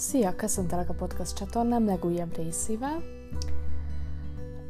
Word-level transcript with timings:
Szia, 0.00 0.36
köszöntelek 0.36 0.88
a 0.88 0.94
podcast 0.94 1.36
csatornám 1.36 1.84
legújabb 1.84 2.36
részével. 2.36 3.02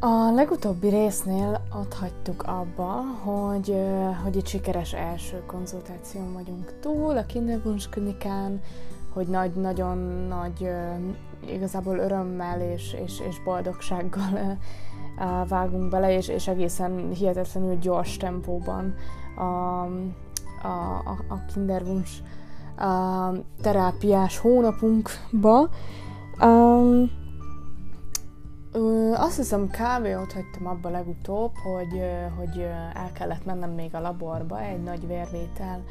A 0.01 0.30
legutóbbi 0.35 0.88
résznél 0.88 1.60
ott 1.74 1.95
hagytuk 1.95 2.42
abba, 2.42 3.03
hogy, 3.22 3.77
hogy 4.22 4.37
egy 4.37 4.46
sikeres 4.46 4.93
első 4.93 5.43
konzultáción 5.46 6.33
vagyunk 6.33 6.74
túl 6.80 7.16
a 7.16 7.26
Kinderwunsch 7.26 7.90
klinikán, 7.90 8.61
hogy 9.12 9.26
nagy, 9.26 9.53
nagyon 9.53 9.98
nagy, 10.29 10.71
igazából 11.47 11.99
örömmel 11.99 12.60
és, 12.60 12.97
és, 13.04 13.21
és 13.28 13.42
boldogsággal 13.42 14.58
vágunk 15.49 15.90
bele, 15.90 16.12
és, 16.16 16.28
és 16.28 16.48
egészen 16.48 17.12
hihetetlenül 17.12 17.78
gyors 17.78 18.16
tempóban 18.16 18.95
a, 19.37 19.42
a, 20.62 21.02
a, 21.05 21.16
a 21.28 21.45
a 22.80 23.33
terápiás 23.62 24.39
hónapunkba. 24.39 25.69
Um, 26.43 27.11
azt 29.15 29.37
hiszem 29.37 29.66
kb. 29.66 30.05
ott 30.05 30.33
hagytam 30.33 30.66
abba 30.66 30.89
legutóbb, 30.89 31.53
hogy, 31.55 32.03
hogy 32.39 32.61
el 32.95 33.12
kellett 33.12 33.45
mennem 33.45 33.70
még 33.70 33.95
a 33.95 34.01
laborba 34.01 34.61
egy 34.61 34.83
nagy 34.83 35.06
vérvétel 35.06 35.83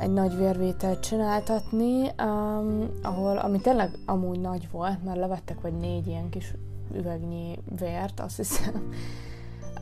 egy 0.00 0.12
nagy 0.12 0.36
vérvételt 0.36 1.00
csináltatni, 1.00 2.10
um, 2.22 2.88
ahol, 3.02 3.36
ami 3.36 3.60
tényleg 3.60 3.90
amúgy 4.06 4.40
nagy 4.40 4.68
volt, 4.70 5.04
mert 5.04 5.18
levettek 5.18 5.60
vagy 5.60 5.72
négy 5.72 6.06
ilyen 6.06 6.28
kis 6.28 6.54
üvegnyi 6.94 7.58
vért, 7.78 8.20
azt 8.20 8.36
hiszem. 8.36 8.82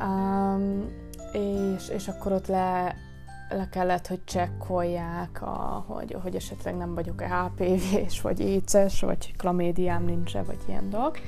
Um, 0.00 0.90
és, 1.32 1.88
és 1.88 2.08
akkor 2.08 2.32
ott 2.32 2.46
le 2.46 2.94
le 3.48 3.68
kellett, 3.70 4.06
hogy 4.06 4.24
csekkolják, 4.24 5.42
a, 5.42 5.84
hogy, 5.86 6.16
hogy 6.22 6.34
esetleg 6.34 6.76
nem 6.76 6.94
vagyok 6.94 7.22
HPV-s, 7.22 8.20
vagy 8.20 8.40
éces, 8.40 9.00
vagy 9.00 9.36
klamédiám 9.36 10.04
nincs 10.04 10.32
vagy 10.32 10.58
ilyen 10.66 10.90
dolgok. 10.90 11.18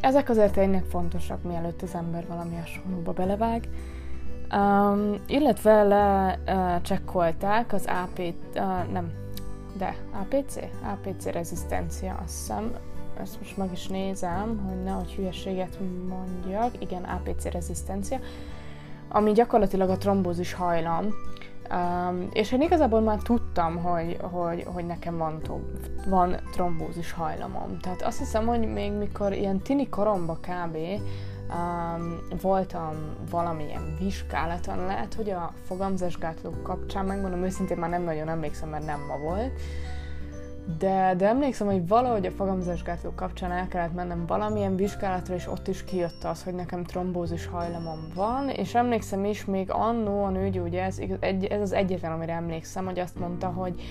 Ezek 0.00 0.28
azért 0.28 0.52
tényleg 0.52 0.84
fontosak, 0.84 1.42
mielőtt 1.42 1.82
az 1.82 1.94
ember 1.94 2.26
valami 2.26 2.56
hasonlóba 2.56 3.12
belevág. 3.12 3.68
Um, 4.54 5.14
illetve 5.26 5.82
le 5.82 6.38
uh, 6.46 7.72
az 7.72 7.86
AP, 7.86 8.18
uh, 8.18 8.92
nem, 8.92 9.12
de 9.76 9.96
APC? 10.12 10.56
APC 10.82 11.24
rezisztencia, 11.24 12.20
azt 12.24 12.36
hiszem. 12.36 12.72
Ezt 13.20 13.38
most 13.40 13.56
meg 13.56 13.72
is 13.72 13.86
nézem, 13.86 14.58
hogy 14.66 14.82
nehogy 14.82 15.14
hülyeséget 15.14 15.78
mondjak. 16.08 16.82
Igen, 16.82 17.04
APC 17.04 17.44
rezisztencia 17.44 18.18
ami 19.08 19.32
gyakorlatilag 19.32 19.90
a 19.90 19.96
trombózis 19.96 20.52
hajlam. 20.52 21.06
Um, 21.72 22.28
és 22.32 22.52
én 22.52 22.60
igazából 22.60 23.00
már 23.00 23.18
tudtam, 23.18 23.76
hogy, 23.76 24.16
hogy, 24.20 24.64
hogy 24.66 24.86
nekem 24.86 25.16
van, 25.16 25.40
van 26.08 26.36
trombózis 26.52 27.12
hajlamom. 27.12 27.78
Tehát 27.80 28.02
azt 28.02 28.18
hiszem, 28.18 28.46
hogy 28.46 28.72
még 28.72 28.92
mikor 28.92 29.32
ilyen 29.32 29.58
tini 29.58 29.88
koromba 29.88 30.38
kb. 30.40 30.76
Um, 31.50 32.18
voltam 32.40 32.94
valamilyen 33.30 33.96
vizsgálaton, 33.98 34.86
lehet, 34.86 35.14
hogy 35.14 35.30
a 35.30 35.52
fogamzásgátló 35.66 36.50
kapcsán, 36.62 37.04
megmondom 37.04 37.42
őszintén, 37.42 37.78
már 37.78 37.90
nem 37.90 38.02
nagyon 38.02 38.28
emlékszem, 38.28 38.68
mert 38.68 38.86
nem 38.86 39.00
ma 39.08 39.18
volt, 39.18 39.52
de, 40.76 41.14
de 41.16 41.26
emlékszem, 41.26 41.66
hogy 41.66 41.88
valahogy 41.88 42.26
a 42.26 42.30
fogamzásgátló 42.30 43.12
kapcsán 43.14 43.52
el 43.52 43.68
kellett 43.68 43.94
mennem 43.94 44.26
valamilyen 44.26 44.76
vizsgálatra, 44.76 45.34
és 45.34 45.46
ott 45.46 45.68
is 45.68 45.84
kijött 45.84 46.24
az, 46.24 46.42
hogy 46.42 46.54
nekem 46.54 46.84
trombózis 46.84 47.46
hajlamom 47.46 48.08
van, 48.14 48.48
és 48.48 48.74
emlékszem 48.74 49.24
is, 49.24 49.44
még 49.44 49.70
annó 49.70 50.24
a 50.24 50.28
nőgyógy, 50.28 50.74
ez, 50.74 50.98
ez 51.48 51.60
az 51.60 51.72
egyetlen, 51.72 52.12
amire 52.12 52.32
emlékszem, 52.32 52.84
hogy 52.84 52.98
azt 52.98 53.18
mondta, 53.18 53.46
hogy 53.46 53.82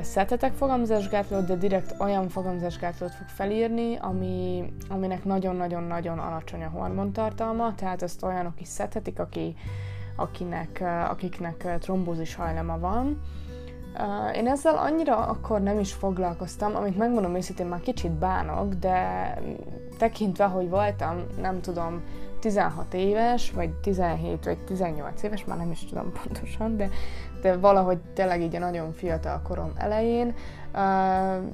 szetetek 0.00 0.52
fogamzásgátlót, 0.52 1.46
de 1.46 1.54
direkt 1.54 1.94
olyan 2.00 2.28
fogamzásgátlót 2.28 3.14
fog 3.14 3.26
felírni, 3.26 3.96
ami, 4.00 4.64
aminek 4.88 5.24
nagyon-nagyon-nagyon 5.24 6.18
alacsony 6.18 6.64
a 6.64 6.68
hormontartalma, 6.68 7.74
tehát 7.74 8.02
ezt 8.02 8.22
olyanok 8.22 8.60
is 8.60 8.68
szetetik, 8.68 9.18
aki, 9.18 9.54
akinek, 10.16 10.84
akiknek 11.08 11.78
trombózis 11.78 12.34
hajlama 12.34 12.78
van, 12.78 13.20
Én 14.34 14.48
ezzel 14.48 14.76
annyira 14.76 15.16
akkor 15.16 15.60
nem 15.60 15.78
is 15.78 15.92
foglalkoztam, 15.92 16.76
amit 16.76 16.96
megmondom 16.96 17.34
őszintén 17.34 17.66
már 17.66 17.80
kicsit 17.80 18.10
bánok, 18.10 18.74
de 18.74 19.38
tekintve, 19.98 20.44
hogy 20.44 20.68
voltam, 20.68 21.16
nem 21.40 21.60
tudom, 21.60 22.02
16 22.40 22.94
éves, 22.94 23.50
vagy 23.50 23.70
17, 23.70 24.44
vagy 24.44 24.58
18 24.58 25.22
éves, 25.22 25.44
már 25.44 25.58
nem 25.58 25.70
is 25.70 25.84
tudom 25.84 26.12
pontosan, 26.22 26.76
de, 26.76 26.88
de 27.42 27.56
valahogy 27.56 27.98
tényleg 28.14 28.42
így 28.42 28.56
a 28.56 28.58
nagyon 28.58 28.92
fiatal 28.92 29.40
korom 29.42 29.72
elején, 29.76 30.34
uh, 30.74 31.44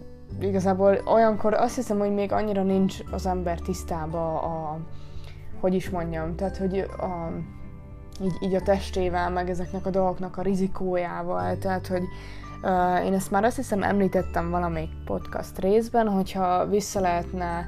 igazából 0.41 0.98
olyankor 1.06 1.54
azt 1.54 1.74
hiszem, 1.74 1.98
hogy 1.98 2.14
még 2.14 2.32
annyira 2.32 2.62
nincs 2.62 2.98
az 3.10 3.26
ember 3.26 3.59
tisztába 3.59 4.42
a, 4.42 4.78
hogy 5.60 5.74
is 5.74 5.91
mondjam, 5.91 6.36
tehát 6.36 6.56
hogy 6.56 6.78
a, 6.78 7.30
így, 8.20 8.36
így 8.40 8.54
a 8.54 8.60
testével, 8.60 9.30
meg 9.30 9.50
ezeknek 9.50 9.86
a 9.86 9.90
dolgoknak 9.90 10.36
a 10.36 10.42
rizikójával, 10.42 11.58
tehát 11.58 11.86
hogy 11.86 12.02
uh, 12.62 13.04
én 13.04 13.12
ezt 13.12 13.30
már 13.30 13.44
azt 13.44 13.56
hiszem 13.56 13.82
említettem 13.82 14.50
valamelyik 14.50 14.92
podcast 15.04 15.58
részben, 15.58 16.08
hogyha 16.08 16.66
vissza 16.66 17.00
lehetne 17.00 17.66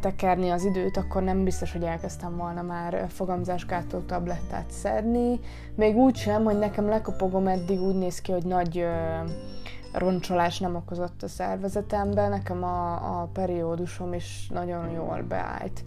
tekerni 0.00 0.50
az 0.50 0.64
időt, 0.64 0.96
akkor 0.96 1.22
nem 1.22 1.44
biztos, 1.44 1.72
hogy 1.72 1.82
elkezdtem 1.82 2.36
volna 2.36 2.62
már 2.62 3.06
fogamzásgátló 3.08 3.98
tablettát 3.98 4.70
szedni. 4.70 5.40
Még 5.74 5.96
úgy 5.96 6.16
sem, 6.16 6.44
hogy 6.44 6.58
nekem 6.58 6.88
lekopogom 6.88 7.46
eddig 7.46 7.80
úgy 7.80 7.94
néz 7.94 8.20
ki, 8.20 8.32
hogy 8.32 8.44
nagy 8.44 8.78
uh, 8.78 9.30
roncsolás 9.92 10.58
nem 10.58 10.74
okozott 10.74 11.22
a 11.22 11.28
szervezetemben, 11.28 12.30
nekem 12.30 12.64
a, 12.64 12.92
a 13.20 13.28
periódusom 13.32 14.12
is 14.12 14.48
nagyon 14.52 14.90
jól 14.90 15.24
beállt 15.28 15.82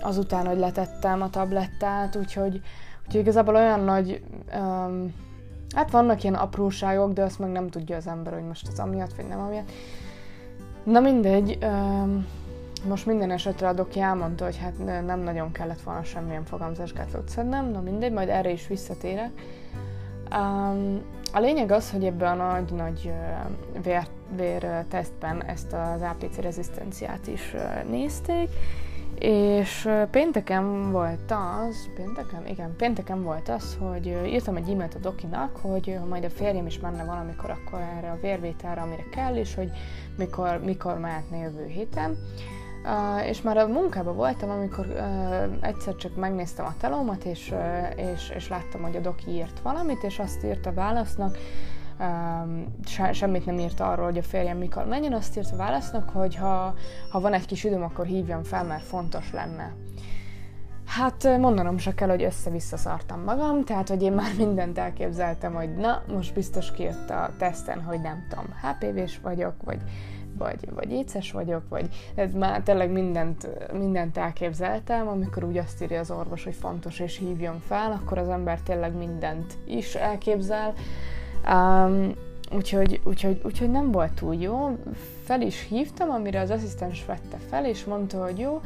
azután, 0.00 0.46
hogy 0.46 0.58
letettem 0.58 1.22
a 1.22 1.30
tablettát, 1.30 2.16
úgyhogy, 2.16 2.60
úgyhogy 3.06 3.20
igazából 3.20 3.54
olyan 3.54 3.80
nagy, 3.80 4.22
um, 4.54 5.14
hát 5.74 5.90
vannak 5.90 6.22
ilyen 6.22 6.34
apróságok, 6.34 7.12
de 7.12 7.22
azt 7.22 7.38
meg 7.38 7.50
nem 7.50 7.68
tudja 7.68 7.96
az 7.96 8.06
ember, 8.06 8.32
hogy 8.32 8.46
most 8.46 8.68
az 8.68 8.78
amiatt, 8.78 9.14
vagy 9.16 9.28
nem 9.28 9.40
amiatt. 9.40 9.70
Na 10.84 11.00
mindegy, 11.00 11.58
um, 11.62 12.26
most 12.88 13.06
minden 13.06 13.30
esetre 13.30 13.68
a 13.68 13.72
doki 13.72 14.00
elmondta, 14.00 14.44
hogy 14.44 14.56
hát 14.56 15.04
nem 15.06 15.20
nagyon 15.20 15.52
kellett 15.52 15.80
volna 15.80 16.02
semmilyen 16.02 16.44
fogamzásgátlót 16.44 17.28
szednem, 17.28 17.70
na 17.70 17.80
mindegy, 17.80 18.12
majd 18.12 18.28
erre 18.28 18.50
is 18.50 18.66
visszatérek. 18.66 19.30
Um, 20.36 21.02
a 21.32 21.40
lényeg 21.40 21.70
az, 21.70 21.90
hogy 21.90 22.04
ebben 22.04 22.40
a 22.40 22.52
nagy-nagy 22.52 23.12
vér, 23.82 24.06
vér 24.36 24.84
tesztben 24.88 25.44
ezt 25.44 25.72
az 25.72 26.02
APC 26.02 26.36
rezisztenciát 26.36 27.26
is 27.26 27.54
nézték, 27.88 28.48
és 29.18 29.88
pénteken 30.10 30.90
volt 30.92 31.32
az, 31.32 31.88
pénteken? 31.94 32.46
Igen, 32.46 32.76
pénteken 32.76 33.22
volt 33.22 33.48
az, 33.48 33.78
hogy 33.80 34.06
írtam 34.26 34.56
egy 34.56 34.70
e-mailt 34.70 34.94
a 34.94 34.98
dokinak, 34.98 35.56
hogy 35.56 35.98
majd 36.08 36.24
a 36.24 36.30
férjem 36.30 36.66
is 36.66 36.78
menne 36.78 37.04
valamikor 37.04 37.50
akkor 37.50 37.80
erre 37.80 38.10
a 38.10 38.18
vérvételre, 38.20 38.80
amire 38.80 39.04
kell, 39.10 39.36
és 39.36 39.54
hogy 39.54 39.70
mikor, 40.16 40.60
mikor 40.64 40.98
mehetne 40.98 41.36
jövő 41.36 41.66
héten. 41.66 42.16
Uh, 42.84 43.28
és 43.28 43.42
már 43.42 43.56
a 43.56 43.66
munkában 43.66 44.16
voltam, 44.16 44.50
amikor 44.50 44.86
uh, 44.86 45.56
egyszer 45.60 45.96
csak 45.96 46.16
megnéztem 46.16 46.66
a 46.66 46.74
telómat, 46.80 47.24
és, 47.24 47.52
uh, 47.52 48.12
és, 48.12 48.32
és 48.34 48.48
láttam, 48.48 48.82
hogy 48.82 48.96
a 48.96 49.00
doki 49.00 49.30
írt 49.30 49.60
valamit, 49.60 50.02
és 50.02 50.18
azt 50.18 50.44
írta 50.44 50.72
válasznak, 50.72 51.36
se, 52.84 53.12
semmit 53.12 53.46
nem 53.46 53.58
írt 53.58 53.80
arról, 53.80 54.04
hogy 54.04 54.18
a 54.18 54.22
férjem 54.22 54.58
mikor 54.58 54.86
menjen, 54.86 55.12
azt 55.12 55.36
írt 55.36 55.52
a 55.52 55.56
válasznak, 55.56 56.10
hogy 56.10 56.36
ha, 56.36 56.74
ha 57.10 57.20
van 57.20 57.32
egy 57.32 57.46
kis 57.46 57.64
időm, 57.64 57.82
akkor 57.82 58.06
hívjam 58.06 58.42
fel, 58.42 58.64
mert 58.64 58.82
fontos 58.82 59.32
lenne. 59.32 59.74
Hát 60.86 61.38
mondanom 61.38 61.78
se 61.78 61.94
kell, 61.94 62.08
hogy 62.08 62.22
össze-vissza 62.22 62.76
szartam 62.76 63.20
magam, 63.20 63.64
tehát 63.64 63.88
hogy 63.88 64.02
én 64.02 64.12
már 64.12 64.30
mindent 64.44 64.78
elképzeltem, 64.78 65.54
hogy 65.54 65.74
na, 65.74 66.02
most 66.08 66.34
biztos 66.34 66.72
kijött 66.72 67.10
a 67.10 67.30
teszten, 67.38 67.82
hogy 67.82 68.00
nem 68.00 68.26
tudom, 68.28 68.44
HPV-s 68.62 69.18
vagyok, 69.18 69.54
vagy, 69.64 69.80
vagy, 70.38 70.70
vagy 70.74 70.92
éces 70.92 71.32
vagyok, 71.32 71.62
vagy 71.68 71.88
ez 72.14 72.32
már 72.32 72.62
tényleg 72.62 72.90
mindent, 72.90 73.48
mindent 73.72 74.16
elképzeltem, 74.16 75.08
amikor 75.08 75.44
úgy 75.44 75.56
azt 75.56 75.82
írja 75.82 76.00
az 76.00 76.10
orvos, 76.10 76.44
hogy 76.44 76.54
fontos 76.54 76.98
és 76.98 77.18
hívjon 77.18 77.60
fel, 77.60 77.92
akkor 77.92 78.18
az 78.18 78.28
ember 78.28 78.60
tényleg 78.60 78.96
mindent 78.96 79.58
is 79.66 79.94
elképzel, 79.94 80.74
Um, 81.50 82.12
úgyhogy, 82.54 83.00
úgyhogy, 83.04 83.40
úgyhogy 83.44 83.70
nem 83.70 83.90
volt 83.90 84.12
túl 84.12 84.34
jó. 84.34 84.78
Fel 85.24 85.40
is 85.40 85.66
hívtam, 85.68 86.10
amire 86.10 86.40
az 86.40 86.50
asszisztens 86.50 87.04
vette 87.04 87.36
fel, 87.48 87.66
és 87.66 87.84
mondta, 87.84 88.24
hogy 88.24 88.38
jó, 88.38 88.60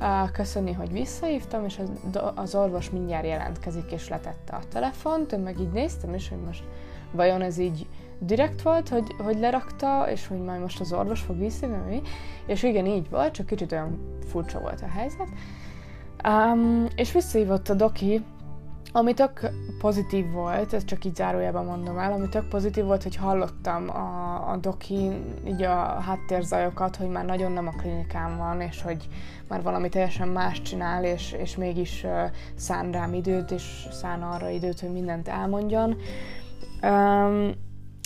uh, 0.00 0.30
köszöni, 0.30 0.72
hogy 0.72 0.92
visszahívtam, 0.92 1.64
és 1.64 1.78
az, 1.78 2.20
az 2.34 2.54
orvos 2.54 2.90
mindjárt 2.90 3.26
jelentkezik, 3.26 3.90
és 3.90 4.08
letette 4.08 4.56
a 4.56 4.62
telefont. 4.72 5.32
Én 5.32 5.38
meg 5.38 5.60
így 5.60 5.72
néztem, 5.72 6.14
és 6.14 6.28
hogy 6.28 6.40
most 6.46 6.62
vajon 7.12 7.42
ez 7.42 7.58
így 7.58 7.86
direkt 8.18 8.62
volt, 8.62 8.88
hogy, 8.88 9.14
hogy 9.18 9.38
lerakta, 9.38 10.10
és 10.10 10.26
hogy 10.26 10.38
majd 10.38 10.60
most 10.60 10.80
az 10.80 10.92
orvos 10.92 11.20
fog 11.20 11.38
visszajönni, 11.38 12.02
és 12.46 12.62
igen, 12.62 12.86
így 12.86 13.10
volt, 13.10 13.32
csak 13.32 13.46
kicsit 13.46 13.72
olyan 13.72 14.18
furcsa 14.26 14.60
volt 14.60 14.80
a 14.80 14.88
helyzet. 14.88 15.28
Um, 16.28 16.86
és 16.96 17.12
visszahívott 17.12 17.68
a 17.68 17.74
doki, 17.74 18.24
Ami 18.96 19.14
tök 19.14 19.50
pozitív 19.78 20.30
volt, 20.30 20.72
ez 20.72 20.84
csak 20.84 21.04
így 21.04 21.14
zárójában 21.14 21.64
mondom 21.64 21.98
el, 21.98 22.12
ami 22.12 22.28
tök 22.28 22.48
pozitív 22.48 22.84
volt, 22.84 23.02
hogy 23.02 23.16
hallottam 23.16 23.90
a, 23.90 24.50
a 24.50 24.56
doki 24.56 25.10
így 25.46 25.62
a 25.62 26.00
háttérzajokat, 26.00 26.96
hogy 26.96 27.08
már 27.08 27.24
nagyon 27.24 27.52
nem 27.52 27.66
a 27.66 27.70
klinikán 27.70 28.36
van, 28.36 28.60
és 28.60 28.82
hogy 28.82 29.08
már 29.48 29.62
valami 29.62 29.88
teljesen 29.88 30.28
más 30.28 30.62
csinál, 30.62 31.04
és, 31.04 31.32
és 31.32 31.56
mégis 31.56 32.04
uh, 32.04 32.10
szán 32.54 32.92
rám 32.92 33.14
időt, 33.14 33.50
és 33.50 33.86
szán 33.90 34.22
arra 34.22 34.48
időt, 34.48 34.80
hogy 34.80 34.92
mindent 34.92 35.28
elmondjon. 35.28 35.96
Um, 36.82 37.50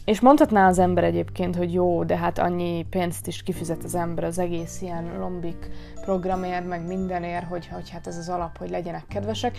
és 0.05 0.21
mondhatná 0.21 0.67
az 0.67 0.79
ember 0.79 1.05
egyébként, 1.05 1.57
hogy 1.57 1.73
jó, 1.73 2.05
de 2.05 2.17
hát 2.17 2.39
annyi 2.39 2.87
pénzt 2.91 3.27
is 3.27 3.43
kifizet 3.43 3.85
az 3.85 3.95
ember 3.95 4.25
az 4.25 4.39
egész 4.39 4.83
ilyen 4.83 5.19
lombik 5.19 5.71
programért, 6.01 6.67
meg 6.67 6.87
mindenért, 6.87 7.45
hogy, 7.45 7.67
hogy 7.67 7.91
hát 7.91 8.07
ez 8.07 8.17
az 8.17 8.29
alap, 8.29 8.59
hogy 8.59 8.71
legyenek 8.71 9.05
kedvesek 9.09 9.59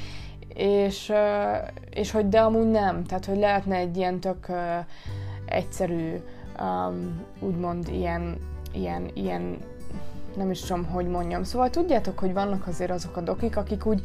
és, 0.53 1.11
és 1.89 2.11
hogy 2.11 2.29
de 2.29 2.39
amúgy 2.39 2.67
nem, 2.67 3.03
tehát 3.03 3.25
hogy 3.25 3.37
lehetne 3.37 3.75
egy 3.75 3.97
ilyen 3.97 4.19
tök 4.19 4.47
egyszerű, 5.45 6.15
úgymond 7.39 7.87
ilyen, 7.87 8.37
ilyen, 8.73 9.09
ilyen, 9.13 9.57
nem 10.35 10.51
is 10.51 10.61
tudom, 10.61 10.85
hogy 10.85 11.07
mondjam. 11.07 11.43
Szóval 11.43 11.69
tudjátok, 11.69 12.19
hogy 12.19 12.33
vannak 12.33 12.67
azért 12.67 12.91
azok 12.91 13.17
a 13.17 13.21
dokik, 13.21 13.57
akik 13.57 13.85
úgy 13.85 14.01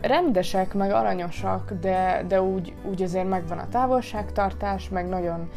rendesek, 0.00 0.74
meg 0.74 0.90
aranyosak, 0.90 1.72
de, 1.80 2.24
de 2.28 2.42
úgy, 2.42 2.74
úgy 2.84 3.02
azért 3.02 3.28
megvan 3.28 3.58
a 3.58 3.68
távolságtartás, 3.68 4.88
meg 4.88 5.08
nagyon 5.08 5.50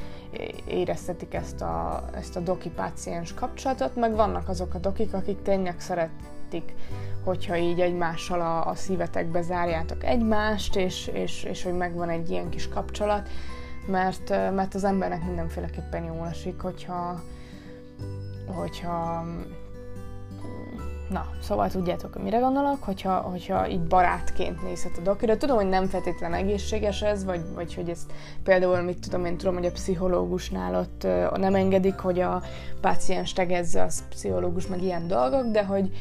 éreztetik 0.68 1.34
ezt 1.34 1.62
a, 1.62 2.04
ezt 2.16 2.36
a 2.36 2.40
doki-páciens 2.40 3.34
kapcsolatot, 3.34 3.96
meg 3.96 4.16
vannak 4.16 4.50
azok 4.50 4.74
a 4.74 4.78
dokik, 4.78 5.14
akik 5.14 5.42
tényleg 5.42 5.80
szeretik 5.80 6.74
hogyha 7.26 7.58
így 7.58 7.80
egymással 7.80 8.42
a, 8.42 8.68
a 8.68 8.76
szívetekbe 8.76 9.42
zárjátok 9.42 10.04
egymást, 10.04 10.76
és, 10.76 11.08
és, 11.14 11.44
és 11.44 11.64
hogy 11.64 11.74
megvan 11.74 12.10
egy 12.10 12.30
ilyen 12.30 12.50
kis 12.50 12.70
kapcsolat, 12.70 13.30
mert, 13.88 14.30
mert 14.30 14.74
az 14.74 14.84
embernek 14.84 15.26
mindenféleképpen 15.26 16.04
jól 16.04 16.28
esik, 16.28 16.60
hogyha, 16.62 17.22
hogyha 18.48 19.26
Na, 21.10 21.26
szóval 21.42 21.70
tudjátok, 21.70 22.14
hogy 22.14 22.24
mire 22.24 22.38
gondolok, 22.38 22.84
hogyha, 22.84 23.16
hogyha 23.16 23.68
így 23.68 23.82
barátként 23.82 24.64
nézhet 24.64 24.98
a 24.98 25.02
dokira. 25.02 25.38
Tudom, 25.38 25.56
hogy 25.56 25.70
nem 25.70 25.88
feltétlen 25.88 26.34
egészséges 26.34 27.02
ez, 27.02 27.26
vagy, 27.26 27.42
vagy 27.54 27.74
hogy 27.76 27.90
ezt 27.90 28.12
például, 28.44 28.82
mit 28.82 29.00
tudom, 29.00 29.26
én 29.26 29.38
tudom, 29.38 29.54
hogy 29.54 29.66
a 29.66 29.72
pszichológusnál 29.72 30.76
ott 30.76 31.08
nem 31.38 31.56
engedik, 31.56 31.96
hogy 31.96 32.20
a 32.20 32.42
páciens 32.82 33.34
tegezze 33.34 33.82
a 33.82 33.88
pszichológus 34.10 34.68
meg 34.68 34.82
ilyen 34.82 35.08
dolgok, 35.08 35.46
de 35.46 35.66
hogy, 35.66 35.92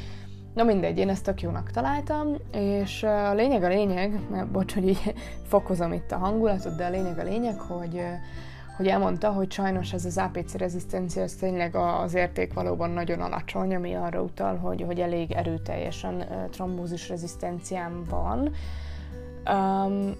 Na 0.54 0.62
mindegy, 0.62 0.98
én 0.98 1.08
ezt 1.08 1.24
tök 1.24 1.40
jónak 1.40 1.70
találtam, 1.70 2.36
és 2.52 3.02
a 3.02 3.34
lényeg 3.34 3.62
a 3.62 3.68
lényeg, 3.68 4.20
mert 4.30 4.50
bocs, 4.50 4.74
hogy 4.74 4.88
így 4.88 5.14
fokozom 5.52 5.92
itt 5.92 6.12
a 6.12 6.16
hangulatot, 6.16 6.76
de 6.76 6.84
a 6.84 6.90
lényeg 6.90 7.18
a 7.18 7.22
lényeg, 7.22 7.58
hogy, 7.58 8.00
hogy 8.76 8.88
elmondta, 8.88 9.30
hogy 9.30 9.52
sajnos 9.52 9.92
ez 9.92 10.04
az 10.04 10.18
APC 10.18 10.54
rezisztencia, 10.54 11.22
ez 11.22 11.34
tényleg 11.34 11.74
az 11.74 12.14
érték 12.14 12.52
valóban 12.52 12.90
nagyon 12.90 13.20
alacsony, 13.20 13.74
ami 13.74 13.94
arra 13.94 14.22
utal, 14.22 14.56
hogy, 14.56 14.82
hogy 14.82 15.00
elég 15.00 15.32
erőteljesen 15.32 16.24
trombózis 16.50 17.08
rezisztenciám 17.08 18.04
van. 18.08 18.50
Um, 19.50 20.14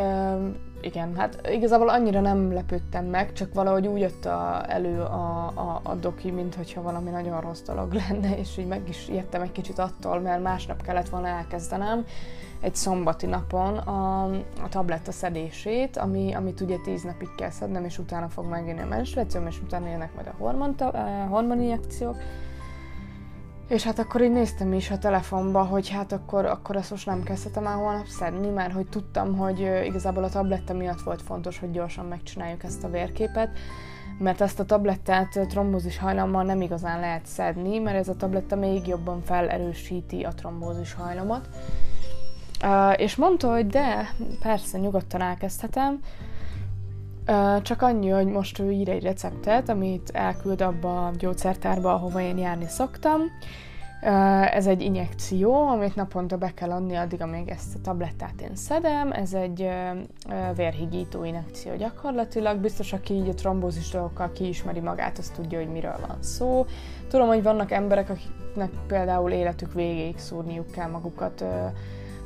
um, 0.00 0.67
igen, 0.80 1.16
hát 1.16 1.48
igazából 1.50 1.88
annyira 1.88 2.20
nem 2.20 2.52
lepődtem 2.52 3.04
meg, 3.04 3.32
csak 3.32 3.54
valahogy 3.54 3.86
úgy 3.86 4.00
jött 4.00 4.24
a, 4.24 4.64
elő 4.68 5.00
a, 5.00 5.46
a, 5.46 5.80
a 5.82 5.94
doki, 5.94 6.30
mint 6.30 6.54
hogyha 6.54 6.82
valami 6.82 7.10
nagyon 7.10 7.40
rossz 7.40 7.62
dolog 7.62 7.92
lenne, 8.08 8.38
és 8.38 8.58
így 8.58 8.66
meg 8.66 8.88
is 8.88 9.08
ijedtem 9.08 9.42
egy 9.42 9.52
kicsit 9.52 9.78
attól, 9.78 10.20
mert 10.20 10.42
másnap 10.42 10.82
kellett 10.82 11.08
volna 11.08 11.26
elkezdenem 11.26 12.04
egy 12.60 12.74
szombati 12.74 13.26
napon 13.26 13.76
a, 13.76 14.24
a 14.62 14.68
tabletta 14.70 15.12
szedését, 15.12 15.96
ami, 15.96 16.34
amit 16.34 16.60
ugye 16.60 16.76
tíz 16.84 17.02
napig 17.02 17.28
kell 17.36 17.50
szednem, 17.50 17.84
és 17.84 17.98
utána 17.98 18.28
fog 18.28 18.44
megjönni 18.46 18.80
a 18.80 18.86
menstruációm, 18.86 19.46
és 19.46 19.60
utána 19.62 19.88
jönnek 19.88 20.14
majd 20.14 20.26
a 20.26 20.34
hormon, 20.38 20.74
hormoninjekciók. 21.28 22.16
És 23.68 23.82
hát 23.82 23.98
akkor 23.98 24.22
így 24.22 24.32
néztem 24.32 24.72
is 24.72 24.90
a 24.90 24.98
telefonba, 24.98 25.62
hogy 25.62 25.88
hát 25.88 26.12
akkor, 26.12 26.44
akkor 26.44 26.76
ezt 26.76 26.90
most 26.90 27.06
nem 27.06 27.22
kezdhetem 27.22 27.66
el 27.66 27.76
holnap 27.76 28.06
szedni, 28.06 28.48
mert 28.48 28.72
hogy 28.72 28.88
tudtam, 28.88 29.36
hogy 29.36 29.60
igazából 29.84 30.24
a 30.24 30.28
tabletta 30.28 30.72
miatt 30.72 31.00
volt 31.00 31.22
fontos, 31.22 31.58
hogy 31.58 31.70
gyorsan 31.70 32.04
megcsináljuk 32.04 32.64
ezt 32.64 32.84
a 32.84 32.90
vérképet, 32.90 33.50
mert 34.18 34.40
ezt 34.40 34.60
a 34.60 34.64
tablettát 34.64 35.46
trombózis 35.48 35.98
hajlammal 35.98 36.44
nem 36.44 36.60
igazán 36.60 37.00
lehet 37.00 37.26
szedni, 37.26 37.78
mert 37.78 37.96
ez 37.96 38.08
a 38.08 38.16
tabletta 38.16 38.56
még 38.56 38.86
jobban 38.86 39.22
felerősíti 39.22 40.22
a 40.22 40.32
trombózis 40.34 40.94
hajlamot. 40.94 41.48
Uh, 42.62 43.00
és 43.00 43.16
mondta, 43.16 43.50
hogy 43.50 43.66
de, 43.66 44.14
persze, 44.40 44.78
nyugodtan 44.78 45.20
elkezdhetem, 45.20 46.00
csak 47.62 47.82
annyi, 47.82 48.08
hogy 48.08 48.26
most 48.26 48.58
ő 48.58 48.70
ír 48.70 48.88
egy 48.88 49.02
receptet, 49.02 49.68
amit 49.68 50.10
elküld 50.12 50.60
abba 50.60 51.06
a 51.06 51.12
gyógyszertárba, 51.18 51.94
ahova 51.94 52.20
én 52.20 52.38
járni 52.38 52.66
szoktam. 52.68 53.20
Ez 54.50 54.66
egy 54.66 54.82
injekció, 54.82 55.68
amit 55.68 55.94
naponta 55.94 56.36
be 56.36 56.54
kell 56.54 56.70
adni 56.70 56.94
addig, 56.94 57.22
amíg 57.22 57.48
ezt 57.48 57.74
a 57.74 57.80
tablettát 57.82 58.40
én 58.40 58.54
szedem. 58.54 59.12
Ez 59.12 59.32
egy 59.32 59.68
vérhigító 60.54 61.24
injekció 61.24 61.76
gyakorlatilag. 61.76 62.58
Biztos, 62.58 62.92
aki 62.92 63.14
így 63.14 63.28
a 63.28 63.34
trombózis 63.34 63.90
dolgokkal 63.90 64.32
kiismeri 64.32 64.80
magát, 64.80 65.18
az 65.18 65.28
tudja, 65.28 65.58
hogy 65.58 65.70
miről 65.70 65.96
van 66.06 66.22
szó. 66.22 66.66
Tudom, 67.08 67.26
hogy 67.26 67.42
vannak 67.42 67.70
emberek, 67.70 68.10
akiknek 68.10 68.70
például 68.86 69.30
életük 69.30 69.72
végéig 69.72 70.18
szúrniuk 70.18 70.70
kell 70.70 70.90
magukat 70.90 71.44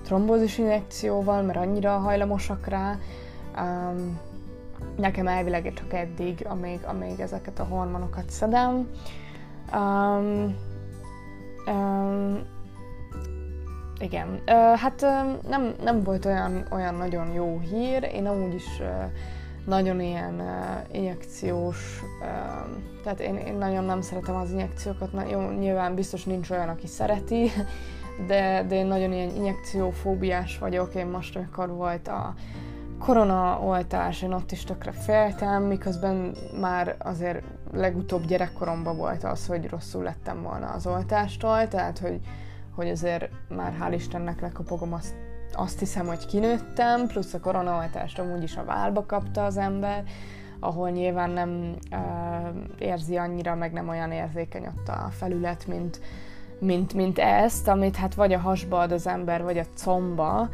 trombózis 0.05 0.59
injekcióval, 0.59 1.43
mert 1.43 1.59
annyira 1.59 1.99
hajlamosak 1.99 2.67
rá. 2.67 2.99
Nekem 4.97 5.27
elvileg 5.27 5.73
csak 5.75 5.93
eddig, 5.93 6.47
amíg, 6.49 6.81
amíg 6.85 7.21
ezeket 7.21 7.59
a 7.59 7.65
hormonokat 7.65 8.31
szedem. 8.31 8.89
Um, 9.75 10.57
um, 11.67 12.43
igen, 13.99 14.29
uh, 14.47 14.77
hát 14.77 15.03
uh, 15.03 15.49
nem, 15.49 15.75
nem 15.83 16.03
volt 16.03 16.25
olyan, 16.25 16.67
olyan 16.71 16.95
nagyon 16.95 17.33
jó 17.33 17.59
hír, 17.59 18.03
én 18.03 18.27
amúgy 18.27 18.55
is 18.55 18.67
uh, 18.81 18.87
nagyon 19.67 20.01
ilyen 20.01 20.35
uh, 20.35 20.97
injekciós, 20.97 22.03
uh, 22.21 22.77
tehát 23.03 23.21
én, 23.21 23.37
én 23.37 23.55
nagyon 23.55 23.85
nem 23.85 24.01
szeretem 24.01 24.35
az 24.35 24.51
injekciókat, 24.51 25.13
Na, 25.13 25.25
jó, 25.31 25.51
nyilván 25.51 25.95
biztos 25.95 26.25
nincs 26.25 26.51
olyan, 26.51 26.69
aki 26.69 26.87
szereti, 26.87 27.51
de, 28.27 28.65
de 28.69 28.75
én 28.75 28.87
nagyon 28.87 29.13
ilyen 29.13 29.35
injekciófóbiás 29.37 30.59
vagyok, 30.59 30.95
én 30.95 31.07
most, 31.07 31.37
amikor 31.37 31.69
volt 31.69 32.09
a 32.09 32.35
koronaoltás, 33.03 34.23
én 34.23 34.33
ott 34.33 34.53
is 34.53 34.65
tökre 34.65 34.93
féltem, 34.93 35.63
miközben 35.63 36.35
már 36.61 36.97
azért 36.99 37.43
legutóbb 37.73 38.25
gyerekkoromban 38.25 38.97
volt 38.97 39.25
az, 39.25 39.47
hogy 39.47 39.69
rosszul 39.69 40.03
lettem 40.03 40.43
volna 40.43 40.67
az 40.67 40.87
oltástól, 40.87 41.69
tehát 41.69 41.99
hogy, 41.99 42.21
hogy 42.75 42.89
azért 42.89 43.31
már 43.49 43.77
hál' 43.81 43.95
Istennek 43.95 44.41
lekapogom 44.41 44.93
azt, 44.93 45.15
azt 45.53 45.79
hiszem, 45.79 46.07
hogy 46.07 46.27
kinőttem, 46.27 47.07
plusz 47.07 47.35
a 47.35 47.41
koronaoltást 47.41 48.19
amúgy 48.19 48.43
is 48.43 48.57
a 48.57 48.65
válba 48.65 49.07
kapta 49.07 49.45
az 49.45 49.57
ember, 49.57 50.05
ahol 50.61 50.91
nyilván 50.91 51.31
nem 51.31 51.75
uh, 51.91 51.99
érzi 52.79 53.17
annyira, 53.17 53.55
meg 53.55 53.73
nem 53.73 53.89
olyan 53.89 54.13
érzékeny 54.13 54.67
ott 54.67 54.89
a 54.89 55.09
felület, 55.11 55.67
mint, 55.67 56.01
mint, 56.59 56.95
mint 56.95 57.19
ezt, 57.19 57.69
amit 57.69 57.97
hát 57.97 58.15
vagy 58.15 58.33
a 58.33 58.39
hasba 58.39 58.79
ad 58.79 58.93
az 58.93 59.07
ember, 59.07 59.43
vagy 59.43 59.59
a 59.59 59.67
comba, 59.83 60.49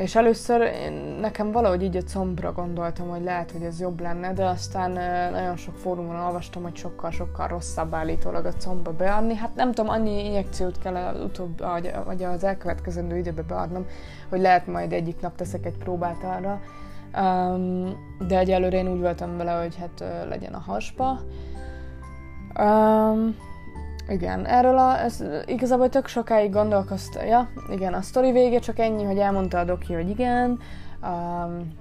és 0.00 0.16
először 0.16 0.60
én, 0.60 0.92
nekem 1.20 1.52
valahogy 1.52 1.82
így 1.82 1.96
a 1.96 2.02
combra 2.02 2.52
gondoltam, 2.52 3.08
hogy 3.08 3.22
lehet, 3.22 3.50
hogy 3.50 3.62
ez 3.62 3.80
jobb 3.80 4.00
lenne, 4.00 4.32
de 4.32 4.44
aztán 4.44 4.90
nagyon 5.32 5.56
sok 5.56 5.76
fórumon 5.76 6.16
olvastam, 6.16 6.62
hogy 6.62 6.76
sokkal-sokkal 6.76 7.48
rosszabb 7.48 7.94
állítólag 7.94 8.44
a 8.44 8.52
combba 8.52 8.92
beadni. 8.92 9.34
Hát 9.34 9.54
nem 9.54 9.72
tudom, 9.72 9.90
annyi 9.90 10.24
injekciót 10.24 10.78
kell 10.78 11.14
utóbb, 11.24 11.64
vagy 12.04 12.22
az 12.22 12.44
elkövetkezendő 12.44 13.16
időbe 13.16 13.42
beadnom, 13.42 13.86
hogy 14.28 14.40
lehet 14.40 14.66
majd 14.66 14.92
egyik 14.92 15.20
nap 15.20 15.36
teszek 15.36 15.66
egy 15.66 15.78
próbát 15.78 16.22
arra. 16.22 16.60
de 18.26 18.38
egyelőre 18.38 18.76
én 18.76 18.88
úgy 18.88 19.00
voltam 19.00 19.36
vele, 19.36 19.52
hogy 19.52 19.76
hát 19.76 20.04
legyen 20.28 20.54
a 20.54 20.62
hasba. 20.66 21.20
Um, 22.58 23.36
igen, 24.12 24.46
erről 24.46 24.78
a, 24.78 25.00
ez 25.00 25.24
igazából 25.46 25.88
tök 25.88 26.06
sokáig 26.06 26.52
gondolkoztam. 26.52 27.26
Ja, 27.26 27.48
igen, 27.70 27.94
a 27.94 28.02
sztori 28.02 28.32
vége 28.32 28.58
csak 28.58 28.78
ennyi, 28.78 29.04
hogy 29.04 29.18
elmondta 29.18 29.58
a 29.58 29.64
doki, 29.64 29.92
hogy 29.92 30.08
igen. 30.08 30.58
Um, 31.02 31.80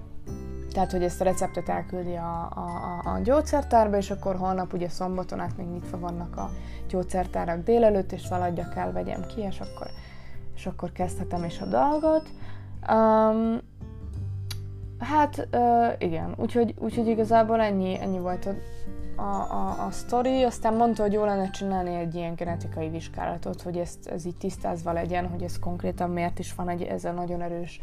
tehát, 0.74 0.92
hogy 0.92 1.04
ezt 1.04 1.22
a 1.22 1.24
receptet 1.24 1.70
elküldi 1.70 2.16
a, 2.16 2.50
a, 2.56 3.02
a 3.10 3.20
gyógyszertárba, 3.20 3.98
és 3.98 4.12
akkor 4.12 4.36
holnap 4.36 4.74
ugye 4.74 4.90
szombaton 4.90 5.40
át 5.40 5.58
még 5.58 5.68
nyitva 5.68 6.00
vannak 6.00 6.38
a 6.38 6.50
gyógyszertárak 6.88 7.64
délelőtt, 7.64 8.12
és 8.12 8.22
szaladjak 8.22 8.76
el, 8.76 8.92
vegyem 8.92 9.26
ki, 9.26 9.42
és 9.42 9.60
akkor, 9.60 9.88
és 10.56 10.66
akkor 10.66 10.92
kezdhetem 10.92 11.44
is 11.44 11.60
a 11.60 11.66
dolgot. 11.66 12.30
Um, 12.92 13.60
hát 15.00 15.48
uh, 15.52 15.94
igen, 15.98 16.34
úgyhogy, 16.38 16.74
úgyhogy 16.80 17.08
igazából 17.08 17.62
ennyi, 17.62 18.00
ennyi 18.00 18.20
volt 18.20 18.46
a, 18.46 18.52
a, 19.22 19.48
a, 19.52 19.86
a 19.86 19.92
sztori, 19.92 20.44
aztán 20.44 20.74
mondta, 20.74 21.02
hogy 21.02 21.14
jó 21.14 21.26
lenne 21.26 21.50
csinálni 21.50 21.96
egy 21.96 22.16
ilyen 22.16 22.36
genetikai 22.36 22.90
vizsgálatot, 22.90 23.62
hogy 23.62 23.78
ezt, 23.78 24.08
ez 24.08 24.26
így 24.26 24.38
tisztázva 24.38 24.92
legyen, 24.92 25.28
hogy 25.28 25.44
ez 25.44 25.60
konkrétan 25.60 26.10
miért 26.10 26.40
is 26.40 26.56
van 26.56 26.70
egy 26.70 26.82
ezzel 26.82 27.14
nagyon 27.14 27.42
erős 27.42 27.80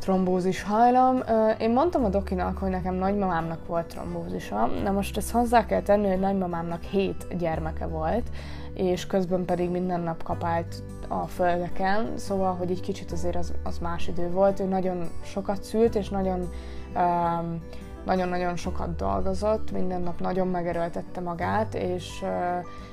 trombózis 0.00 0.62
hajlam. 0.62 1.22
Én 1.58 1.70
mondtam 1.70 2.04
a 2.04 2.08
dokinak, 2.08 2.58
hogy 2.58 2.70
nekem 2.70 2.94
nagymamámnak 2.94 3.66
volt 3.66 3.86
trombózisa. 3.86 4.66
Na 4.66 4.90
most 4.90 5.16
ezt 5.16 5.30
hozzá 5.30 5.66
kell 5.66 5.82
tenni, 5.82 6.08
hogy 6.08 6.20
nagymamámnak 6.20 6.82
hét 6.82 7.36
gyermeke 7.38 7.86
volt, 7.86 8.30
és 8.74 9.06
közben 9.06 9.44
pedig 9.44 9.70
minden 9.70 10.00
nap 10.00 10.22
kapált 10.22 10.82
a 11.08 11.26
földeken, 11.26 12.12
szóval, 12.16 12.54
hogy 12.54 12.70
egy 12.70 12.80
kicsit 12.80 13.12
azért 13.12 13.36
az, 13.36 13.52
az 13.62 13.78
más 13.78 14.08
idő 14.08 14.30
volt. 14.30 14.60
Ő 14.60 14.64
nagyon 14.64 15.10
sokat 15.22 15.62
szült, 15.62 15.94
és 15.94 16.08
nagyon 16.08 16.48
um, 16.94 17.62
nagyon-nagyon 18.04 18.56
sokat 18.56 18.96
dolgozott, 18.96 19.70
minden 19.70 20.00
nap 20.00 20.20
nagyon 20.20 20.48
megerőltette 20.48 21.20
magát, 21.20 21.74
és, 21.74 22.24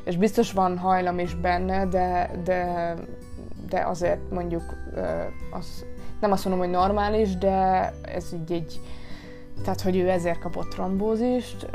és 0.04 0.18
biztos 0.18 0.52
van 0.52 0.78
hajlam 0.78 1.20
is 1.20 1.36
benne, 1.36 1.86
de, 1.86 2.32
de, 2.44 2.94
de 3.70 3.86
azért 3.86 4.32
mondjuk 4.32 4.64
az, 5.52 5.86
nem 6.20 6.32
azt 6.32 6.46
mondom, 6.46 6.64
hogy 6.64 6.74
normális, 6.74 7.38
de 7.38 7.92
ez 8.02 8.34
így 8.34 8.52
egy, 8.52 8.80
tehát 9.64 9.82
hogy 9.82 9.98
ő 9.98 10.10
ezért 10.10 10.40
kapott 10.40 10.70
trombózist, 10.70 11.70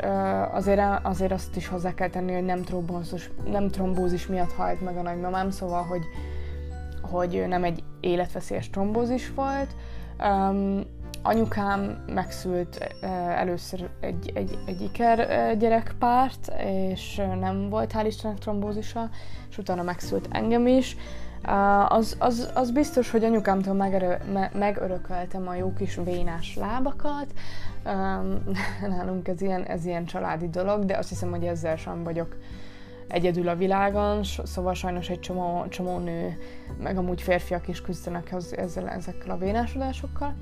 azért, 0.51 0.81
azért 1.03 1.31
azt 1.31 1.55
is 1.55 1.67
hozzá 1.67 1.93
kell 1.93 2.09
tenni, 2.09 2.33
hogy 2.33 2.45
nem 2.45 2.63
trombózis, 2.63 3.31
nem 3.45 3.69
trombózis 3.69 4.27
miatt 4.27 4.51
halt 4.51 4.81
meg 4.81 4.97
a 4.97 5.01
nagymamám, 5.01 5.49
szóval, 5.49 5.83
hogy, 5.83 6.03
hogy 7.01 7.43
nem 7.47 7.63
egy 7.63 7.83
életveszélyes 7.99 8.69
trombózis 8.69 9.33
volt. 9.33 9.75
Anyukám 11.25 12.03
megszült 12.07 12.95
először 13.35 13.89
egy, 13.99 14.31
egy, 14.33 14.57
egy 14.65 14.81
iker 14.81 15.57
gyerekpárt, 15.57 16.51
és 16.65 17.21
nem 17.39 17.69
volt 17.69 17.93
hál' 17.95 18.05
Istennek 18.05 18.37
trombózisa, 18.37 19.09
és 19.49 19.57
utána 19.57 19.83
megszült 19.83 20.27
engem 20.31 20.67
is. 20.67 20.97
Az, 21.87 22.15
az, 22.19 22.51
az 22.53 22.71
biztos, 22.71 23.11
hogy 23.11 23.23
anyukámtól 23.23 23.73
megerő, 23.73 24.17
me, 24.33 24.51
megörököltem 24.53 25.47
a 25.47 25.55
jó 25.55 25.73
kis 25.73 25.99
vénás 26.03 26.55
lábakat. 26.55 27.33
Nálunk 28.97 29.27
ez 29.27 29.41
ilyen, 29.41 29.63
ez 29.63 29.85
ilyen 29.85 30.05
családi 30.05 30.49
dolog, 30.49 30.85
de 30.85 30.97
azt 30.97 31.09
hiszem, 31.09 31.29
hogy 31.29 31.43
ezzel 31.43 31.75
sem 31.75 32.03
vagyok 32.03 32.37
egyedül 33.07 33.47
a 33.47 33.55
világon, 33.55 34.23
szóval 34.23 34.73
sajnos 34.73 35.09
egy 35.09 35.19
csomó, 35.19 35.65
csomó 35.69 35.97
nő, 35.97 36.37
meg 36.79 36.97
amúgy 36.97 37.21
férfiak 37.21 37.67
is 37.67 37.81
küzdenek 37.81 38.33
ezzel, 38.51 38.89
ezekkel 38.89 39.31
a 39.31 39.37
vénásodásokkal. 39.37 40.35